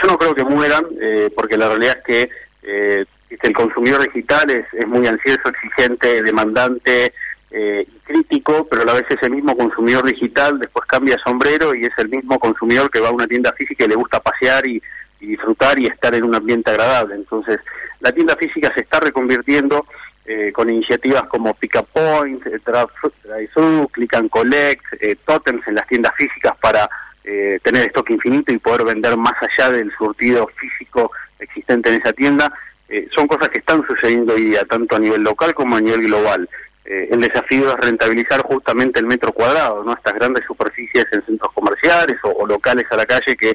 [0.00, 2.30] Yo no creo que mueran, eh, porque la realidad es que
[2.62, 3.04] eh,
[3.42, 7.12] el consumidor digital es, es muy ansioso, exigente, demandante
[7.50, 11.84] eh, y crítico, pero a la vez ese mismo consumidor digital después cambia sombrero y
[11.84, 14.82] es el mismo consumidor que va a una tienda física y le gusta pasear y,
[15.20, 17.14] disfrutar y estar en un ambiente agradable.
[17.14, 17.60] Entonces,
[18.00, 19.84] la tienda física se está reconvirtiendo
[20.24, 25.74] eh, con iniciativas como Pick Up Point, eh, Drive-Thru, Click and Collect, eh, Totems en
[25.74, 26.88] las tiendas físicas para
[27.22, 32.12] eh, tener stock infinito y poder vender más allá del surtido físico existente en esa
[32.14, 32.52] tienda.
[32.90, 36.02] Eh, son cosas que están sucediendo hoy día, tanto a nivel local como a nivel
[36.02, 36.48] global.
[36.84, 39.92] Eh, el desafío es rentabilizar justamente el metro cuadrado, ¿no?
[39.92, 43.54] Estas grandes superficies en centros comerciales o, locales a la calle que,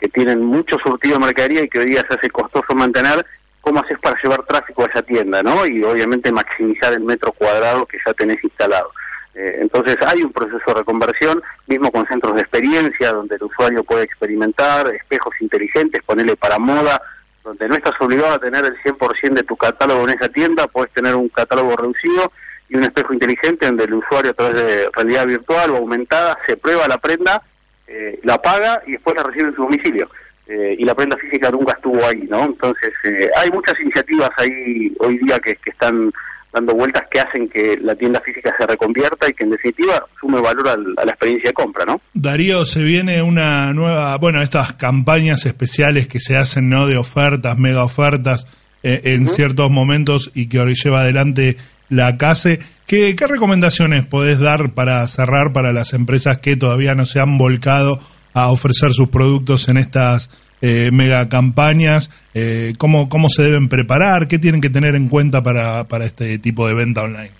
[0.00, 3.24] que tienen mucho surtido de mercadería y que hoy día se hace costoso mantener.
[3.60, 5.64] ¿Cómo haces para llevar tráfico a esa tienda, no?
[5.64, 8.90] Y obviamente maximizar el metro cuadrado que ya tenés instalado.
[9.36, 13.84] Eh, entonces hay un proceso de reconversión, mismo con centros de experiencia, donde el usuario
[13.84, 17.00] puede experimentar, espejos inteligentes, ponerle para moda,
[17.44, 20.92] donde no estás obligado a tener el 100% de tu catálogo en esa tienda, puedes
[20.92, 22.32] tener un catálogo reducido
[22.68, 26.56] y un espejo inteligente donde el usuario a través de realidad virtual o aumentada se
[26.56, 27.42] prueba la prenda,
[27.86, 30.08] eh, la paga y después la recibe en su domicilio.
[30.46, 32.44] Eh, y la prenda física nunca estuvo ahí, ¿no?
[32.44, 36.12] Entonces, eh, hay muchas iniciativas ahí hoy día que, que están
[36.52, 40.40] dando vueltas que hacen que la tienda física se reconvierta y que en definitiva sume
[40.40, 42.00] valor al- a la experiencia de compra, ¿no?
[42.14, 46.86] Darío, se viene una nueva, bueno, estas campañas especiales que se hacen, ¿no?
[46.86, 48.46] De ofertas, mega ofertas
[48.82, 51.56] eh, en ciertos momentos y que hoy lleva adelante
[51.88, 52.58] la CASE.
[52.86, 57.38] ¿Qué, ¿Qué recomendaciones podés dar para cerrar para las empresas que todavía no se han
[57.38, 57.98] volcado
[58.34, 60.30] a ofrecer sus productos en estas
[60.62, 62.10] eh, mega campañas?
[62.32, 64.28] Eh, ¿cómo, ¿Cómo se deben preparar?
[64.28, 67.32] ¿Qué tienen que tener en cuenta para, para este tipo de venta online?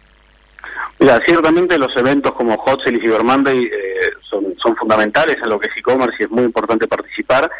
[0.98, 3.70] Mira, ciertamente los eventos como Hot Sale y Cyber Monday eh,
[4.28, 7.50] son, son fundamentales en lo que es e-commerce y es muy importante participar.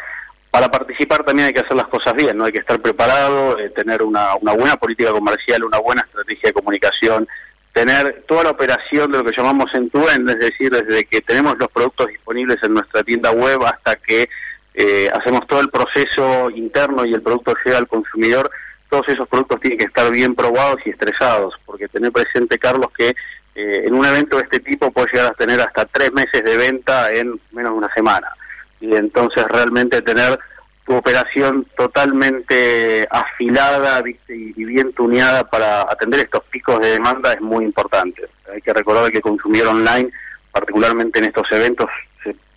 [0.51, 3.69] Para participar también hay que hacer las cosas bien, no hay que estar preparado, eh,
[3.71, 7.27] tener una, una buena política comercial, una buena estrategia de comunicación,
[7.73, 11.69] tener toda la operación de lo que llamamos end-to-end, es decir, desde que tenemos los
[11.69, 14.29] productos disponibles en nuestra tienda web hasta que
[14.73, 18.49] eh, hacemos todo el proceso interno y el producto llega al consumidor,
[18.89, 23.09] todos esos productos tienen que estar bien probados y estresados, porque tener presente, Carlos, que
[23.55, 26.57] eh, en un evento de este tipo puede llegar a tener hasta tres meses de
[26.57, 28.27] venta en menos de una semana.
[28.81, 30.39] Y entonces realmente tener
[30.85, 37.63] tu operación totalmente afilada y bien tuneada para atender estos picos de demanda es muy
[37.63, 38.27] importante.
[38.51, 40.09] Hay que recordar que el consumidor online,
[40.51, 41.89] particularmente en estos eventos,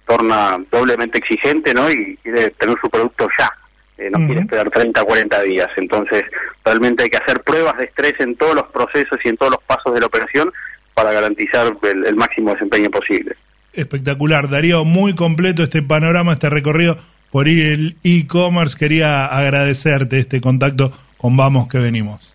[0.07, 1.91] torna doblemente exigente ¿no?
[1.91, 3.53] y quiere tener su producto ya.
[3.99, 5.71] Eh, no quiere esperar 30 o 40 días.
[5.77, 6.23] Entonces,
[6.65, 9.63] realmente hay que hacer pruebas de estrés en todos los procesos y en todos los
[9.63, 10.53] pasos de la operación
[10.95, 13.37] para garantizar el, el máximo desempeño posible.
[13.73, 16.97] Espectacular, Darío, muy completo este panorama, este recorrido
[17.31, 18.77] por el e-commerce.
[18.79, 22.35] Quería agradecerte este contacto con Vamos que venimos.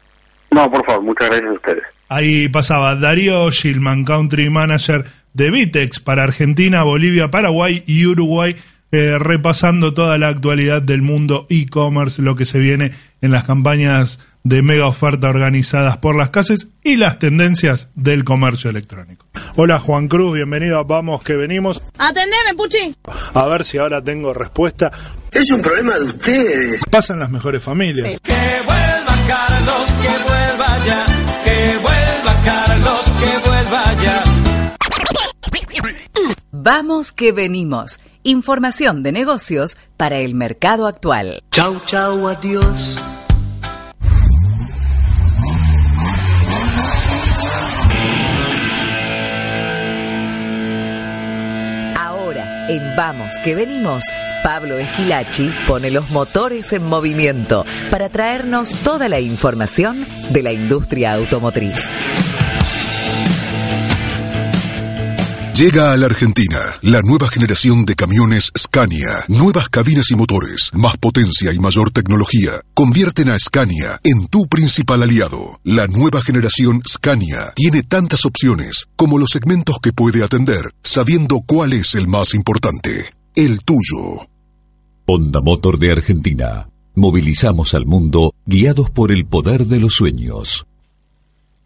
[0.52, 1.84] No, por favor, muchas gracias a ustedes.
[2.10, 8.56] Ahí pasaba Darío Gilman, Country Manager de Vitex para Argentina, Bolivia, Paraguay y Uruguay,
[8.92, 14.20] eh, repasando toda la actualidad del mundo e-commerce, lo que se viene en las campañas
[14.44, 19.28] de mega oferta organizadas por las casas y las tendencias del comercio electrónico.
[19.56, 21.92] Hola Juan Cruz, bienvenido a Vamos que venimos.
[21.98, 22.96] Atendeme, Puchi.
[23.34, 24.92] A ver si ahora tengo respuesta.
[25.32, 26.82] Es un problema de ustedes.
[26.90, 28.20] Pasan las mejores familias.
[28.22, 28.34] Que
[28.66, 31.06] vuelva Carlos, que vuelva ya.
[31.46, 31.91] Que vuelva
[36.64, 37.98] Vamos que venimos.
[38.22, 41.42] Información de negocios para el mercado actual.
[41.50, 43.02] Chau, chau, adiós.
[51.98, 54.04] Ahora, en Vamos que venimos,
[54.44, 61.14] Pablo Esquilachi pone los motores en movimiento para traernos toda la información de la industria
[61.14, 61.90] automotriz.
[65.56, 69.26] Llega a la Argentina la nueva generación de camiones Scania.
[69.28, 72.52] Nuevas cabinas y motores, más potencia y mayor tecnología.
[72.74, 75.60] Convierten a Scania en tu principal aliado.
[75.64, 81.74] La nueva generación Scania tiene tantas opciones como los segmentos que puede atender, sabiendo cuál
[81.74, 83.08] es el más importante.
[83.36, 84.28] El tuyo.
[85.06, 86.70] Honda Motor de Argentina.
[86.96, 90.66] Movilizamos al mundo guiados por el poder de los sueños.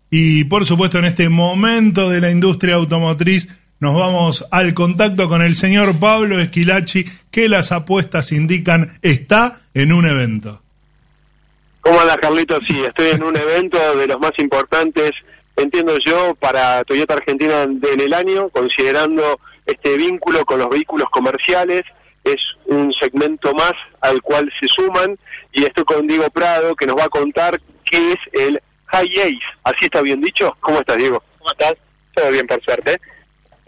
[0.10, 3.48] Y por supuesto en este momento de la industria automotriz
[3.80, 9.92] nos vamos al contacto con el señor Pablo Esquilachi que las apuestas indican está en
[9.92, 10.62] un evento.
[11.82, 12.60] ¿Cómo andas, Carlitos?
[12.68, 15.12] Sí, estoy en un evento de los más importantes,
[15.56, 21.84] entiendo yo, para Toyota Argentina en el año, considerando este vínculo con los vehículos comerciales.
[22.24, 25.16] Es un segmento más al cual se suman
[25.54, 29.40] y estoy con Diego Prado que nos va a contar qué es el High Ace.
[29.64, 30.58] ¿Así está bien dicho?
[30.62, 31.22] ¿Cómo estás, Diego?
[31.38, 31.76] ¿Cómo estás?
[32.16, 33.00] Todo bien, por suerte.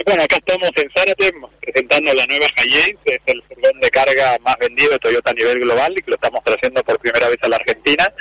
[0.06, 4.56] Bueno, acá estamos en Zárate presentando la nueva Hiace, es el furgón de carga más
[4.60, 7.50] vendido de Toyota a nivel global y que lo estamos trayendo por primera vez a
[7.50, 8.14] la Argentina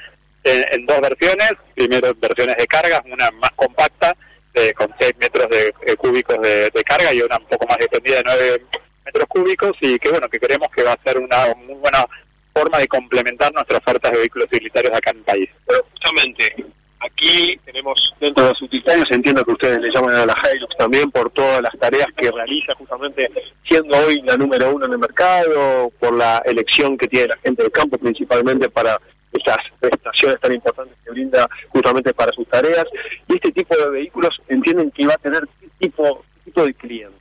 [0.42, 1.52] en, en dos versiones.
[1.74, 4.16] Primero versiones de carga, una más compacta
[4.54, 8.16] de, con 6 metros de, eh, cúbicos de, carga y una un poco más extendida
[8.16, 8.62] de 9
[9.04, 12.06] metros cúbicos y que bueno, que creemos que va a ser una muy buena
[12.54, 15.50] forma de complementar nuestras ofertas de vehículos utilitarios acá en el país.
[15.92, 16.56] Justamente
[17.00, 21.10] aquí tenemos dentro de los utilitarios, entiendo que ustedes le llaman a la Hilux también
[21.10, 23.30] por todas las tareas que realiza justamente
[23.68, 27.62] siendo hoy la número uno en el mercado, por la elección que tiene la gente
[27.62, 28.98] del campo principalmente para
[29.32, 32.86] estas prestaciones tan importantes que brinda justamente para sus tareas.
[33.28, 37.14] Y este tipo de vehículos entienden que va a tener qué tipo, tipo de cliente?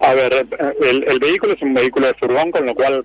[0.00, 0.46] A ver,
[0.80, 3.04] el, el vehículo es un vehículo de furgón, con lo cual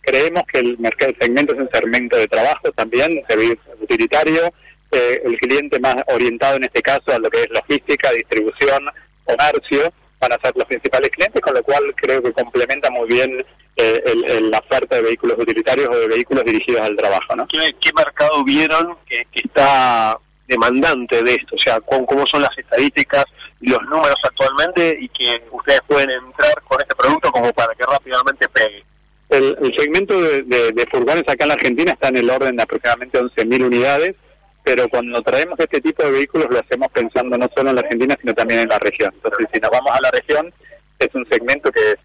[0.00, 4.52] creemos que el mercado segmento es un segmento de trabajo también, servicio utilitario,
[4.92, 8.84] eh, el cliente más orientado en este caso a lo que es logística, distribución,
[9.24, 13.44] comercio, van a ser los principales clientes, con lo cual creo que complementa muy bien
[13.76, 17.46] eh, el- el- la oferta de vehículos utilitarios o de vehículos dirigidos al trabajo, ¿no?
[17.46, 20.18] ¿Qué, qué mercado vieron que, que está
[20.48, 21.56] demandante de esto?
[21.56, 23.24] O sea, ¿cómo, cómo son las estadísticas
[23.60, 27.84] y los números actualmente y que ustedes pueden entrar con este producto como para que
[27.84, 28.84] rápidamente pegue?
[29.30, 32.56] El, el segmento de, de- de furgones acá en la Argentina está en el orden
[32.56, 34.16] de aproximadamente 11.000 unidades,
[34.62, 38.16] pero cuando traemos este tipo de vehículos lo hacemos pensando no solo en la Argentina,
[38.20, 39.12] sino también en la región.
[39.14, 40.52] Entonces, si nos vamos a la región,
[40.98, 41.96] es un segmento que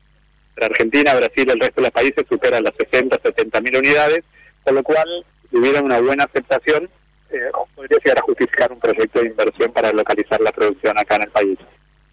[0.56, 4.24] entre Argentina, Brasil el resto de los países supera las 60, 70 mil unidades,
[4.64, 6.90] con lo cual, si hubiera una buena aceptación,
[7.30, 11.24] eh, podría llegar a justificar un proyecto de inversión para localizar la producción acá en
[11.24, 11.60] el país.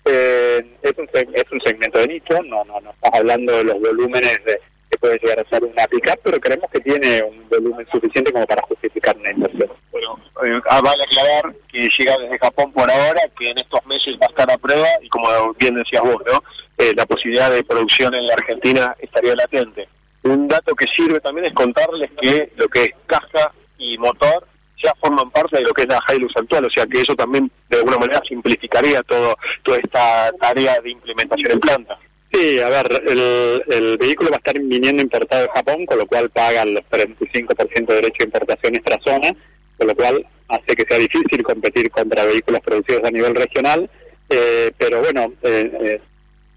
[0.04, 3.80] Eh, es, un, es un segmento de nicho, no, no, no estamos hablando de los
[3.80, 4.60] volúmenes de,
[4.92, 8.46] que puede llegar a ser una pick pero creemos que tiene un volumen suficiente como
[8.46, 9.70] para justificar una inversión.
[9.90, 14.14] Bueno, eh, ah, vale aclarar que llega desde Japón por ahora, que en estos meses
[14.20, 16.42] va a estar a prueba y como bien decías vos, ¿no?
[16.76, 19.88] Eh, la posibilidad de producción en la Argentina estaría latente.
[20.24, 24.46] Un dato que sirve también es contarles que lo que es caja y motor
[24.82, 27.50] ya forman parte de lo que es la Hilux actual, o sea que eso también
[27.70, 31.98] de alguna manera simplificaría todo toda esta tarea de implementación en planta.
[32.32, 36.06] Sí, a ver, el, el vehículo va a estar viniendo importado de Japón, con lo
[36.06, 39.34] cual paga el 35% de derecho de importación extra zona,
[39.76, 43.88] con lo cual hace que sea difícil competir contra vehículos producidos a nivel regional,
[44.30, 46.00] eh, pero bueno, eh, eh,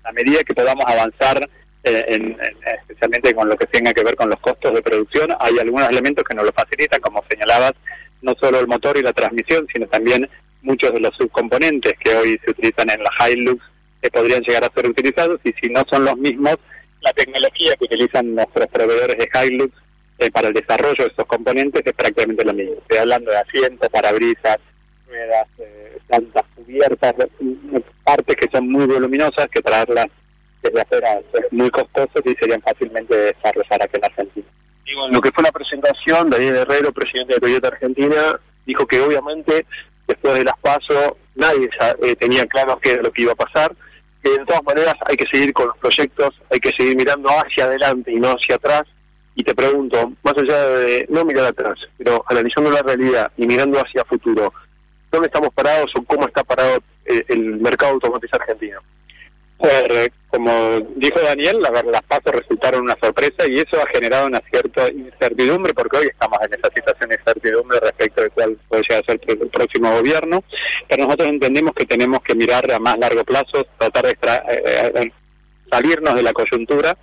[0.05, 1.49] a medida que podamos avanzar,
[1.83, 2.37] eh, en-
[2.79, 6.23] especialmente con lo que tenga que ver con los costos de producción, hay algunos elementos
[6.23, 7.73] que nos lo facilitan, como señalabas,
[8.21, 10.29] no solo el motor y la transmisión, sino también
[10.61, 13.61] muchos de los subcomponentes que hoy se utilizan en la Hilux
[14.05, 16.57] que podrían llegar a ser utilizados y si no son los mismos,
[17.01, 19.73] la tecnología que utilizan nuestros proveedores de Hilux
[20.19, 22.75] eh, para el desarrollo de estos componentes es prácticamente lo mismo.
[22.75, 24.59] Estoy hablando de asientos, parabrisas,
[25.07, 30.07] ruedas, eh, plantas cubiertas, eh, partes que son muy voluminosas que traerlas
[30.61, 34.47] desde afuera es muy costoso y serían fácilmente de desarrollar aquí en Argentina.
[34.85, 39.01] Digo, en lo que fue la presentación, Daniel Herrero, presidente de Toyota Argentina, dijo que
[39.01, 39.65] obviamente
[40.07, 41.69] después de las PASO nadie
[42.03, 43.75] eh, tenía claro qué lo que iba a pasar,
[44.25, 47.65] que de todas maneras hay que seguir con los proyectos, hay que seguir mirando hacia
[47.65, 48.83] adelante y no hacia atrás.
[49.35, 53.79] Y te pregunto, más allá de no mirar atrás, pero analizando la realidad y mirando
[53.79, 54.51] hacia futuro,
[55.11, 58.79] ¿dónde estamos parados o cómo está parado eh, el mercado automotriz argentino?
[59.59, 64.41] Eh, como dijo Daniel, la, las pasos resultaron una sorpresa y eso ha generado una
[64.51, 69.03] cierta incertidumbre porque hoy estamos en esa situación de incertidumbre respecto de cuál puede llegar
[69.03, 70.43] a ser el próximo gobierno.
[70.89, 74.91] Pero nosotros entendemos que tenemos que mirar a más largo plazo, tratar de extra- eh,
[74.93, 75.11] eh,
[75.71, 76.97] salirnos de la coyuntura.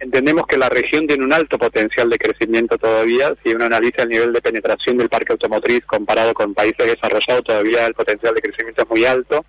[0.00, 3.34] Entendemos que la región tiene un alto potencial de crecimiento todavía.
[3.44, 7.84] Si uno analiza el nivel de penetración del parque automotriz comparado con países desarrollados, todavía
[7.84, 9.44] el potencial de crecimiento es muy alto.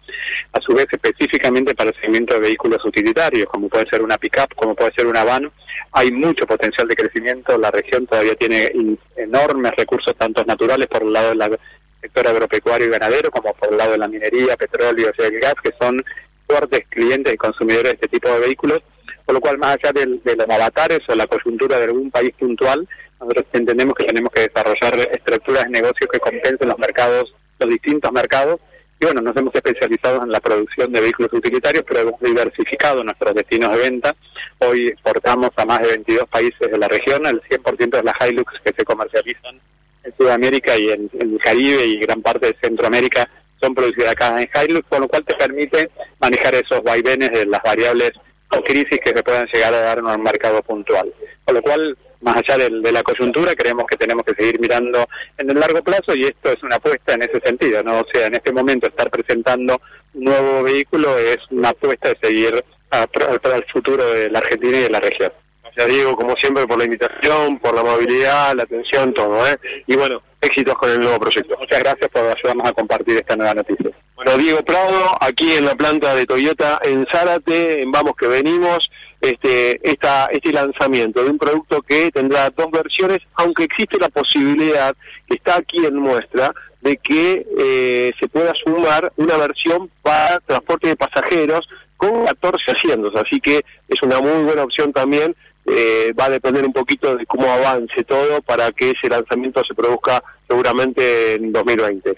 [0.52, 4.54] A su vez, específicamente para el segmento de vehículos utilitarios, como puede ser una pick-up,
[4.54, 5.50] como puede ser una van,
[5.94, 7.58] hay mucho potencial de crecimiento.
[7.58, 8.70] La región todavía tiene
[9.16, 11.58] enormes recursos, tanto naturales por el lado del
[12.02, 15.72] sector agropecuario y ganadero, como por el lado de la minería, petróleo y gas, que
[15.80, 16.04] son
[16.46, 18.82] fuertes clientes y consumidores de este tipo de vehículos
[19.26, 22.88] por lo cual más allá de, los avatares o la coyuntura de algún país puntual,
[23.20, 28.12] nosotros entendemos que tenemos que desarrollar estructuras de negocios que compensen los mercados, los distintos
[28.12, 28.60] mercados,
[29.02, 33.34] y bueno, nos hemos especializado en la producción de vehículos utilitarios, pero hemos diversificado nuestros
[33.34, 34.16] destinos de venta.
[34.60, 38.54] Hoy exportamos a más de 22 países de la región, el 100% de las Hilux
[38.64, 39.60] que se comercializan
[40.04, 43.28] en Sudamérica y en el Caribe y gran parte de Centroamérica
[43.60, 47.64] son producidas acá en Hilux, con lo cual te permite manejar esos vaivenes de las
[47.64, 48.12] variables
[48.52, 51.14] o crisis que se puedan llegar a dar en un mercado puntual.
[51.46, 55.08] Con lo cual, más allá del- de, la coyuntura, creemos que tenemos que seguir mirando
[55.38, 58.00] en el largo plazo y esto es una apuesta en ese sentido, ¿no?
[58.02, 59.82] O sea, en este momento estar presentando
[60.14, 64.82] un nuevo vehículo es una apuesta de seguir para el futuro de la Argentina y
[64.82, 65.32] de la región.
[65.64, 69.58] Gracias Diego, como siempre, por la invitación, por la amabilidad, la atención, todo, ¿eh?
[69.88, 71.56] Y bueno, éxitos con el nuevo proyecto.
[71.58, 73.90] Muchas gracias por ayudarnos a compartir esta nueva noticia.
[74.24, 78.92] Bueno, Diego Prado, aquí en la planta de Toyota en Zárate, en Vamos que venimos,
[79.20, 84.96] este, esta, este lanzamiento de un producto que tendrá dos versiones, aunque existe la posibilidad,
[85.28, 90.90] que está aquí en muestra, de que eh, se pueda sumar una versión para transporte
[90.90, 91.68] de pasajeros
[91.98, 95.36] con 14 asientos, así que es una muy buena opción también.
[95.66, 99.74] eh, va a depender un poquito de cómo avance todo para que ese lanzamiento se
[99.76, 102.18] produzca seguramente en 2020.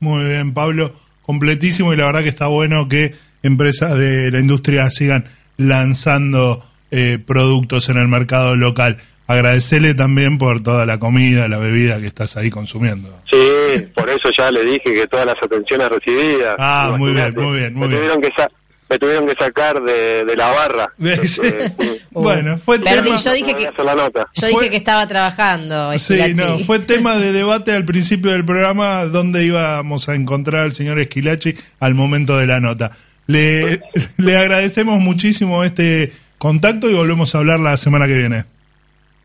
[0.00, 0.92] Muy bien, Pablo.
[1.26, 3.12] Completísimo y la verdad que está bueno que
[3.42, 5.24] empresas de la industria sigan
[5.58, 8.96] lanzando eh, productos en el mercado local.
[9.28, 13.18] Agradecerle también por toda la comida, la bebida que estás ahí consumiendo.
[13.28, 16.54] Sí, por eso ya le dije que todas las atenciones recibidas.
[16.60, 17.98] Ah, muy bien, muy bien, muy me bien.
[18.02, 18.48] Tuvieron que sa-
[18.88, 20.92] me tuvieron que sacar de, de la barra.
[22.10, 24.26] Bueno, fue Perdí, tema, yo dije que, Hacer la nota.
[24.34, 25.96] yo dije que estaba trabajando.
[25.98, 30.74] sí, no, fue tema de debate al principio del programa dónde íbamos a encontrar al
[30.74, 32.92] señor Esquilachi al momento de la nota.
[33.26, 33.82] Le,
[34.16, 38.44] le agradecemos muchísimo este contacto y volvemos a hablar la semana que viene.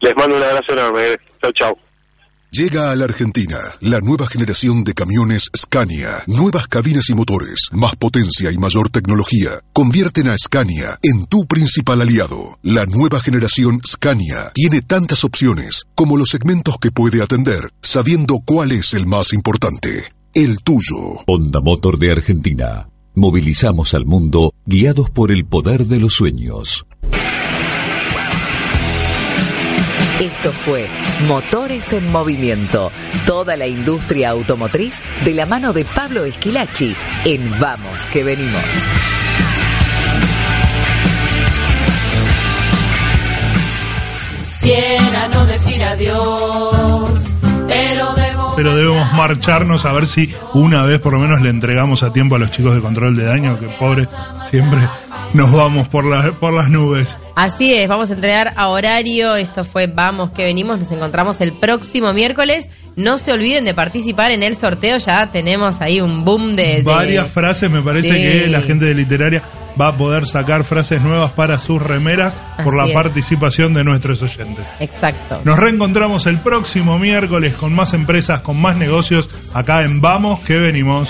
[0.02, 1.18] Les mando un abrazo enorme.
[1.42, 1.78] Chau, chau.
[2.54, 6.22] Llega a la Argentina la nueva generación de camiones Scania.
[6.28, 9.52] Nuevas cabinas y motores, más potencia y mayor tecnología.
[9.72, 12.60] Convierten a Scania en tu principal aliado.
[12.62, 18.74] La nueva generación Scania tiene tantas opciones como los segmentos que puede atender, sabiendo cuál
[18.74, 20.12] es el más importante.
[20.34, 21.24] El tuyo.
[21.28, 22.90] Honda Motor de Argentina.
[23.16, 26.86] Movilizamos al mundo guiados por el poder de los sueños.
[30.22, 30.88] Esto fue
[31.26, 32.92] Motores en Movimiento,
[33.26, 36.96] toda la industria automotriz de la mano de Pablo Esquilachi
[37.26, 38.62] en Vamos que venimos.
[44.46, 47.20] Quisiera no decir adiós,
[47.68, 48.54] pero debo.
[48.56, 52.36] Pero debemos marcharnos a ver si una vez por lo menos le entregamos a tiempo
[52.36, 54.08] a los chicos de control de daño, que pobre,
[54.44, 54.82] siempre
[55.34, 57.18] nos vamos por, la- por las nubes.
[57.36, 59.36] Así es, vamos a entregar a horario.
[59.36, 60.78] Esto fue Vamos que venimos.
[60.80, 62.70] Nos encontramos el próximo miércoles.
[62.96, 64.98] No se olviden de participar en el sorteo.
[64.98, 66.78] Ya tenemos ahí un boom de.
[66.78, 68.22] de- Varias frases, me parece Sí.
[68.22, 69.42] que la gente de literaria
[69.80, 72.94] va a poder sacar frases nuevas para sus remeras por la es.
[72.94, 74.68] participación de nuestros oyentes.
[74.82, 75.40] Exacto.
[75.46, 80.58] Nos reencontramos el próximo miércoles con más empresas, con más negocios, acá en Vamos que
[80.58, 81.10] venimos.